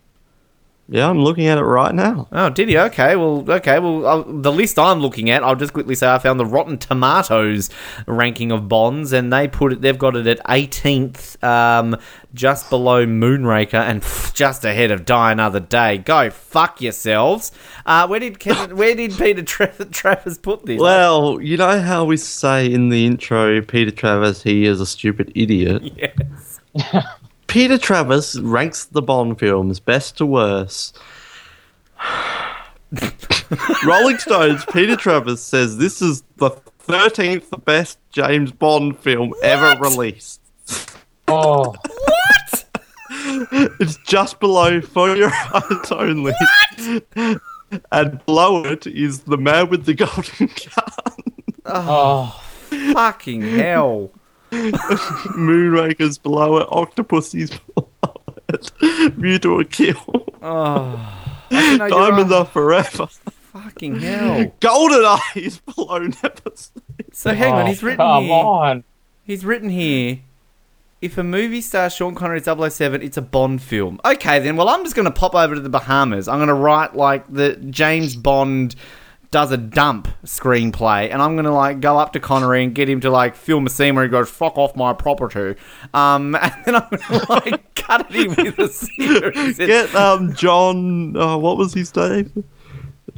[0.89, 2.27] Yeah, I'm looking at it right now.
[2.33, 2.77] Oh, did he?
[2.77, 6.19] Okay, well, okay, well, uh, the list I'm looking at, I'll just quickly say I
[6.19, 7.69] found the Rotten Tomatoes
[8.05, 11.95] ranking of Bonds, and they put it, they've got it at 18th, um,
[12.33, 15.99] just below Moonraker, and pff, just ahead of Die Another Day.
[15.99, 17.53] Go fuck yourselves.
[17.85, 20.81] Uh, where did Kevin, where did Peter Tra- Travers put this?
[20.81, 25.31] Well, you know how we say in the intro, Peter Travers, he is a stupid
[25.33, 25.81] idiot.
[26.75, 27.13] Yes.
[27.53, 30.97] Peter Travers ranks the Bond films best to worst.
[33.85, 36.49] Rolling Stones, Peter Travers says this is the
[36.87, 40.41] 13th best James Bond film ever released.
[41.27, 41.75] Oh.
[41.75, 42.65] What?
[43.79, 46.33] It's just below For Your Eyes Only.
[47.13, 47.41] What?
[47.91, 51.33] And below it is The Man with the Golden Gun.
[51.67, 52.43] Oh,
[52.93, 54.11] fucking hell.
[55.37, 56.67] Moonraker's below it.
[56.71, 57.89] Octopussy's below
[58.49, 58.71] it.
[59.15, 59.95] View to Kill.
[60.41, 61.19] Oh.
[61.51, 62.33] I know you're Diamonds.
[62.33, 63.07] Are Forever.
[63.53, 64.51] Fucking hell.
[64.59, 66.83] GoldenEye's below Never Sleep.
[67.13, 68.33] So hang on, Oh, he's written come here.
[68.33, 68.83] on.
[69.23, 70.19] He's written here.
[71.01, 73.99] If a movie stars Sean Connery as 007, it's a Bond film.
[74.05, 74.55] Okay, then.
[74.55, 76.27] Well, I'm just going to pop over to the Bahamas.
[76.27, 78.75] I'm going to write like the James Bond
[79.33, 83.01] does a dump screenplay, and I'm to like go up to Connery and get him
[83.01, 85.59] to like film a scene where he goes "fuck off my property,"
[85.93, 89.57] um, and then I'm to like cut in with a series.
[89.57, 91.17] Get um John.
[91.17, 92.45] Uh, what was his name?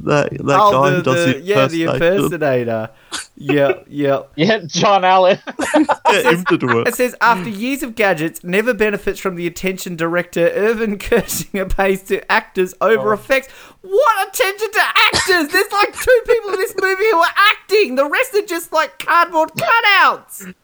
[0.00, 2.90] That that oh, guy the, does the, the yeah, the impersonator.
[3.36, 4.22] yeah, yeah.
[4.36, 5.38] Yeah, John Allen.
[6.10, 6.94] Get him to do It it.
[6.94, 12.30] says after years of gadgets, never benefits from the attention director Irvin Kershner pays to
[12.30, 13.14] actors over oh.
[13.14, 13.50] effects.
[13.80, 15.48] What attention to actors?
[15.52, 17.94] There's like two people in this movie who are acting.
[17.94, 20.54] The rest are just like cardboard cutouts.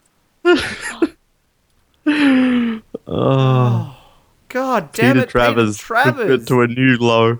[3.05, 3.97] Oh,
[4.49, 6.43] God damn Peter it, Travers Peter took Travers.
[6.43, 7.39] it to a new low.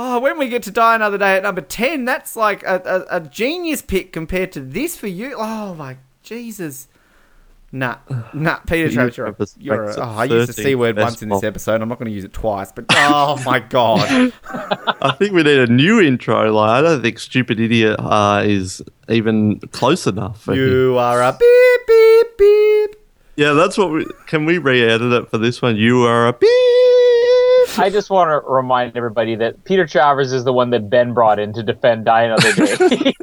[0.00, 3.16] Oh, when we get to Die Another Day at number 10, that's like a, a,
[3.16, 5.34] a genius pick compared to this for you.
[5.36, 6.86] Oh, my Jesus.
[7.72, 7.96] Nah,
[8.32, 11.30] nah, Peter Travers, you're, a, you're a, oh, I used the C word once in
[11.30, 11.82] this episode.
[11.82, 14.32] I'm not going to use it twice, but oh my God.
[15.02, 16.52] I think we need a new intro.
[16.52, 20.42] Like I don't think "Stupid Idiot" uh, is even close enough.
[20.42, 20.60] for him.
[20.60, 23.04] you are a beep, beep, beep.
[23.36, 24.46] Yeah, that's what we can.
[24.46, 25.76] We re-edit it for this one.
[25.76, 27.17] You are a beep.
[27.76, 31.38] I just want to remind everybody that Peter Travers is the one that Ben brought
[31.38, 33.12] in to defend Die Another Day.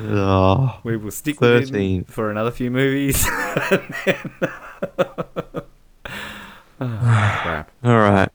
[0.00, 3.24] Oh, We will stick with him for another few movies.
[3.28, 3.78] oh,
[6.80, 7.70] crap.
[7.84, 8.28] all right.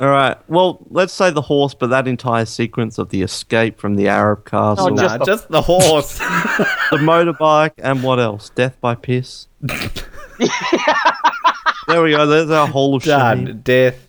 [0.00, 0.38] All right.
[0.48, 4.46] Well, let's say the horse, but that entire sequence of the escape from the Arab
[4.46, 6.18] castle, oh, No, Nah, Just just, the- the horse.
[6.18, 8.48] the motorbike, and what else?
[8.50, 9.46] Death by piss.
[11.88, 12.26] there we go.
[12.26, 13.60] There's our whole of shame.
[13.62, 14.08] Death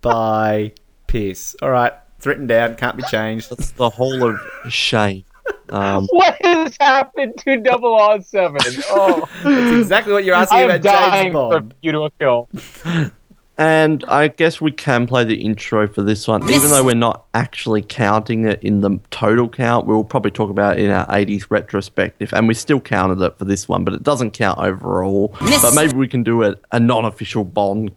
[0.00, 0.72] by
[1.06, 1.56] piss.
[1.62, 1.92] All right.
[2.16, 2.76] It's written down.
[2.76, 3.50] Can't be changed.
[3.50, 5.24] That's the whole of shame.
[5.70, 8.60] Um, what has happened to Double Oz Seven?
[8.90, 12.10] Oh, That's exactly what you're asking I am about dying James for you to a
[12.10, 12.48] kill.
[13.60, 17.26] And I guess we can play the intro for this one, even though we're not
[17.34, 19.86] actually counting it in the total count.
[19.86, 23.44] We'll probably talk about it in our 80s retrospective, and we still counted it for
[23.44, 25.36] this one, but it doesn't count overall.
[25.38, 27.90] But maybe we can do a, a non official Bond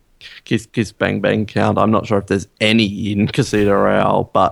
[0.43, 1.78] kiss, kiss, bang, bang count.
[1.78, 4.49] I'm not sure if there's any in Casino Royale, but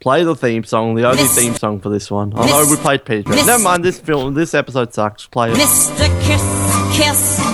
[0.00, 2.32] play the theme song, the only theme song for this one.
[2.34, 3.30] Oh no, we played Peter.
[3.30, 5.26] Never mind, this film, this episode sucks.
[5.26, 5.56] Play it.
[5.56, 6.08] Mr.
[6.22, 7.47] Kiss, Kiss,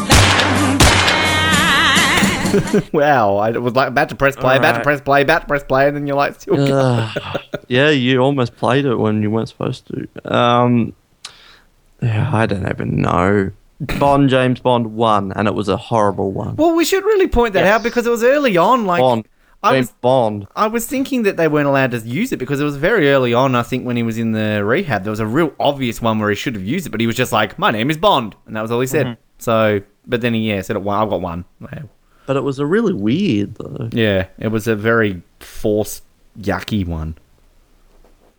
[2.93, 3.37] Wow.
[3.37, 5.87] I was like about to press play, about to press play, about to press play,
[5.89, 6.73] and then you're like, still going.
[6.73, 7.41] Ugh.
[7.69, 10.09] yeah, you almost played it when you weren't supposed to.
[10.33, 10.95] Um,
[12.03, 13.51] yeah, I don't even know.
[13.81, 16.57] Bond, James Bond won, and it was a horrible one.
[16.57, 17.75] Well, we should really point that Yes.
[17.75, 18.87] out because it was early on.
[18.87, 19.29] Like, Bond,
[19.63, 20.47] I was, Bond.
[20.55, 23.35] I was thinking that they weren't allowed to use it because it was very early
[23.35, 23.55] on.
[23.55, 26.29] I think when he was in the rehab, there was a real obvious one where
[26.31, 28.55] he should have used it, but he was just like, "My name is Bond," and
[28.57, 29.17] that was all he said.
[29.39, 30.81] So, but then he yeah said it.
[30.87, 31.45] I've got one.
[31.61, 31.83] Yeah.
[32.27, 33.89] But it was a really weird though.
[33.93, 36.05] Yeah, it was a very forced,
[36.39, 37.16] yucky one.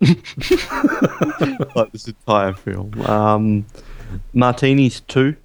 [1.74, 3.00] like this entire film.
[3.02, 3.66] Um,
[4.32, 5.36] Martinis two.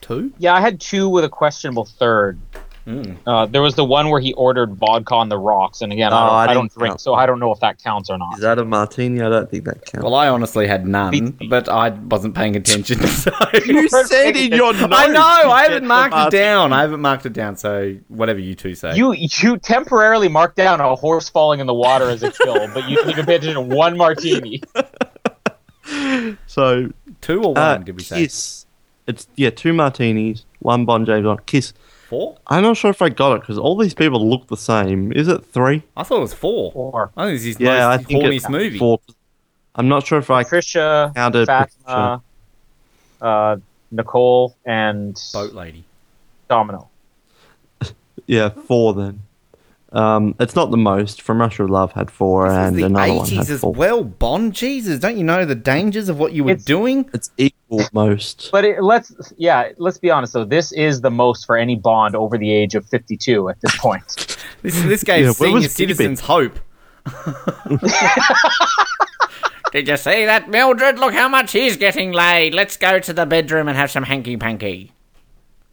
[0.00, 0.32] Two?
[0.38, 2.38] Yeah, I had two with a questionable third.
[2.84, 6.16] Uh, there was the one where he ordered vodka on the rocks, and again, Oh,
[6.16, 7.00] I don't, I I don't drink, count.
[7.00, 8.34] so I don't know if that counts or not.
[8.34, 9.20] Is that a martini?
[9.22, 10.02] I don't think that counts.
[10.04, 12.98] Well, I honestly had none, but I wasn't paying attention.
[13.06, 13.30] So.
[13.66, 14.92] you said in your notes.
[14.92, 15.20] I know.
[15.22, 16.72] I haven't marked it down.
[16.72, 17.56] I haven't marked it down.
[17.56, 18.96] So whatever you two say.
[18.96, 22.88] You you temporarily marked down a horse falling in the water as a kill, but
[22.88, 24.60] you didn't even pay attention to one martini.
[26.46, 27.58] So two or one?
[27.58, 28.66] uh, did we say Kiss.
[29.06, 31.44] It's yeah, two martinis, one Bond, James Bond.
[31.46, 31.72] Kiss.
[32.12, 32.36] Four?
[32.46, 35.12] I'm not sure if I got it because all these people look the same.
[35.12, 35.82] Is it three?
[35.96, 36.70] I thought it was four.
[36.72, 37.10] Four.
[37.16, 38.78] I think this is his Yeah, I most think horniest it's movie.
[38.78, 39.00] four.
[39.74, 41.46] I'm not sure if I Patricia, counted.
[41.46, 42.22] Fatima,
[43.20, 43.56] uh,
[43.90, 45.84] Nicole, and Boat lady.
[46.48, 46.88] Domino.
[48.26, 49.22] Yeah, four then.
[49.92, 51.20] Um, it's not the most.
[51.22, 53.60] From Russia with Love had four, This was and the another one had eighties as
[53.60, 53.72] four.
[53.74, 54.04] well.
[54.04, 57.10] Bond, Jesus, don't you know the dangers of what you were It's- doing?
[57.12, 57.58] It's equal
[57.92, 58.50] most.
[58.52, 60.44] But it, let's yeah, let's be honest though.
[60.44, 64.36] This is the most for any Bond over the age of fifty-two at this point.
[64.62, 66.56] This this gave Yeah, where senior citizens hope.
[69.72, 70.98] Did you see that, Mildred?
[70.98, 72.54] Look how much he's getting laid.
[72.54, 74.92] Let's go to the bedroom and have some hanky panky.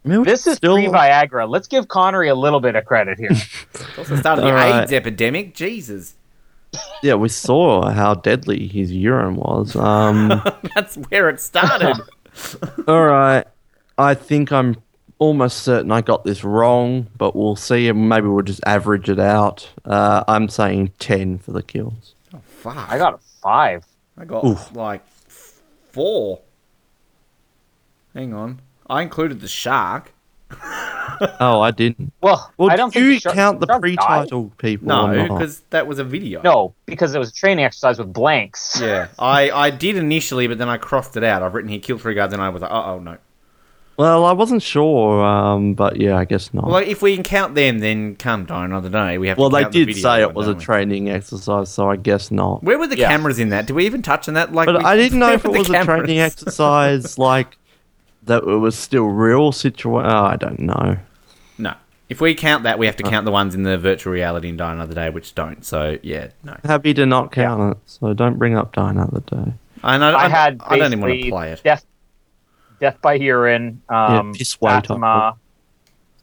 [0.03, 1.47] this is still- pre Viagra.
[1.49, 3.29] Let's give Connery a little bit of credit here.
[3.73, 4.83] It's also started the All right.
[4.83, 5.53] AIDS epidemic.
[5.53, 6.15] Jesus,
[7.01, 9.75] Yeah, we saw how deadly his urine was.
[9.75, 10.41] Um,
[10.75, 11.95] that's where it started.
[12.87, 13.45] all right,
[13.97, 14.75] I think I'm
[15.17, 17.87] almost certain I got this wrong, but we'll see.
[17.87, 19.69] and Maybe we'll just average it out.
[19.85, 22.13] Uh, I'm saying ten for the kills.
[22.43, 23.85] Fuck, I got a five.
[24.17, 24.75] I got Oof.
[24.75, 26.41] like four.
[28.13, 30.13] Hang on, I included the shark.
[31.39, 32.11] Oh, I didn't.
[32.21, 34.87] Well, Well, I don't did think you the shark- count the shark pre-title people?
[34.87, 36.41] No, because that was a video.
[36.41, 38.79] No, because it was a training exercise with blanks.
[38.81, 41.43] Yeah, I, I did initially, but then I crossed it out.
[41.43, 43.17] I've written here kill three guards, and I was like, oh, oh no.
[43.97, 46.67] Well, I wasn't sure, um, but yeah, I guess not.
[46.67, 49.17] Well, if we can count them, then come Die Another Day.
[49.17, 49.37] We have.
[49.37, 50.59] well, to they count the did video say one, it was a we?
[50.63, 52.63] training exercise, so I guess not.
[52.63, 53.09] Where were the Yeah.
[53.09, 53.65] cameras in that?
[53.67, 54.53] Did we even touch on that?
[54.53, 57.57] Like, But we- I didn't know if it the was a training exercise, like
[58.23, 60.09] that it was still real situation.
[60.11, 60.97] Oh, I don't know.
[61.57, 61.73] No.
[62.09, 64.57] If we count that, we have to count the ones in the virtual reality and
[64.57, 65.63] Die Another Day, which don't.
[65.65, 66.57] So yeah, no.
[66.63, 69.53] Happy to not count it, so don't bring up Die Another Day.
[69.83, 70.15] I know.
[70.15, 71.63] I had I don't even want to basically play it.
[71.63, 71.85] Death,
[72.79, 75.35] death by urine, um, Yeah, piss weight Fatima,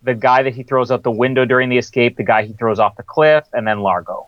[0.02, 2.78] the guy that he throws out the window during the escape, the guy he throws
[2.78, 4.26] off the cliff, and then Largo.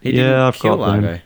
[0.00, 1.02] He Yeah, didn't I've kill got them.
[1.04, 1.20] Largo.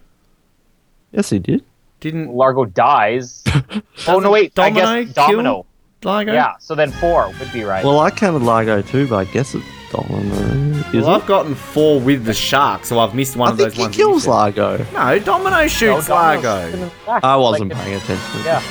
[1.12, 1.64] Yes, he did.
[2.00, 3.42] Didn't Largo dies.
[4.08, 5.66] oh no, wait, I Domino guess Domino.
[6.04, 6.32] Largo?
[6.32, 7.84] Yeah, so then four would be right.
[7.84, 10.34] Well, I counted Largo too, but I guess it's Domino.
[10.92, 11.22] Is Well, it?
[11.22, 13.82] I've gotten four with the shark, so I've missed one I of think those he
[13.82, 13.96] ones.
[13.96, 14.30] that you kills said.
[14.30, 14.86] Largo.
[14.92, 16.72] No, Domino shoots No, Domino's Largo.
[16.74, 18.40] in the back, I wasn't like, paying attention.
[18.44, 18.62] Yeah.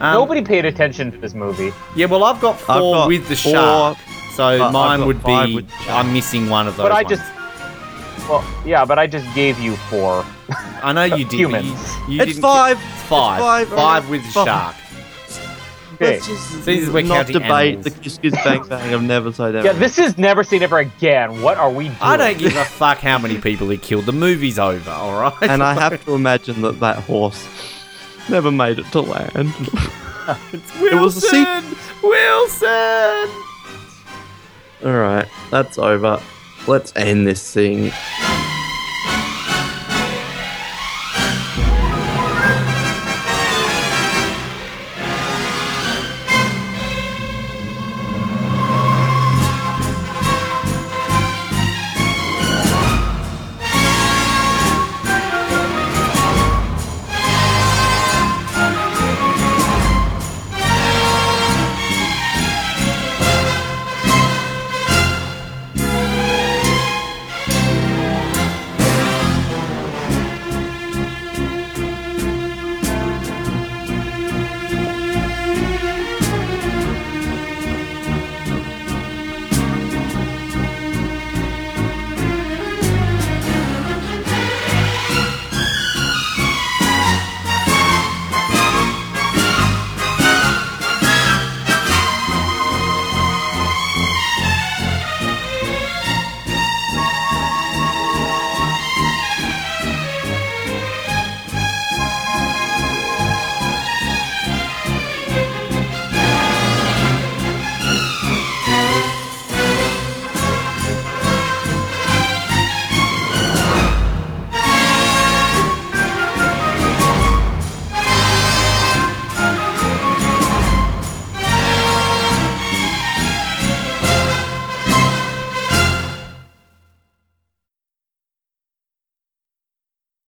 [0.00, 1.72] Um, Nobody paid attention to this movie.
[1.96, 3.98] Yeah, well, I've got 4 I've got with the four, shark,
[4.34, 5.56] so I've mine got would five be.
[5.56, 6.04] with the shark.
[6.06, 6.84] I'm missing one of those.
[6.84, 7.18] But I ones.
[7.18, 10.24] just, well, yeah, but I just gave you four.
[10.82, 11.38] I know you did.
[11.40, 11.66] humans.
[12.08, 12.78] You, you It's didn't- five.
[12.78, 13.38] It's five.
[13.40, 14.08] It's five, Five, alright.
[14.10, 14.46] with the Five.
[14.46, 14.76] shark.
[15.94, 16.12] Okay.
[16.14, 17.84] Let's just this is not debate animals.
[17.84, 19.66] the Kiss Kiss Bang Bang of Never Say Never.
[19.66, 21.42] Yeah, this is never say never again.
[21.42, 21.96] What are we doing?
[22.00, 24.06] I don't give a fuck how many people he killed.
[24.06, 24.90] The movie's over.
[24.90, 25.34] All right.
[25.42, 27.46] and I have to imagine that that horse
[28.30, 29.52] never made it to land.
[30.80, 30.86] Wilson.
[30.86, 33.30] it was a seat- Wilson.
[34.82, 36.18] All right, that's over.
[36.66, 37.92] Let's end this thing.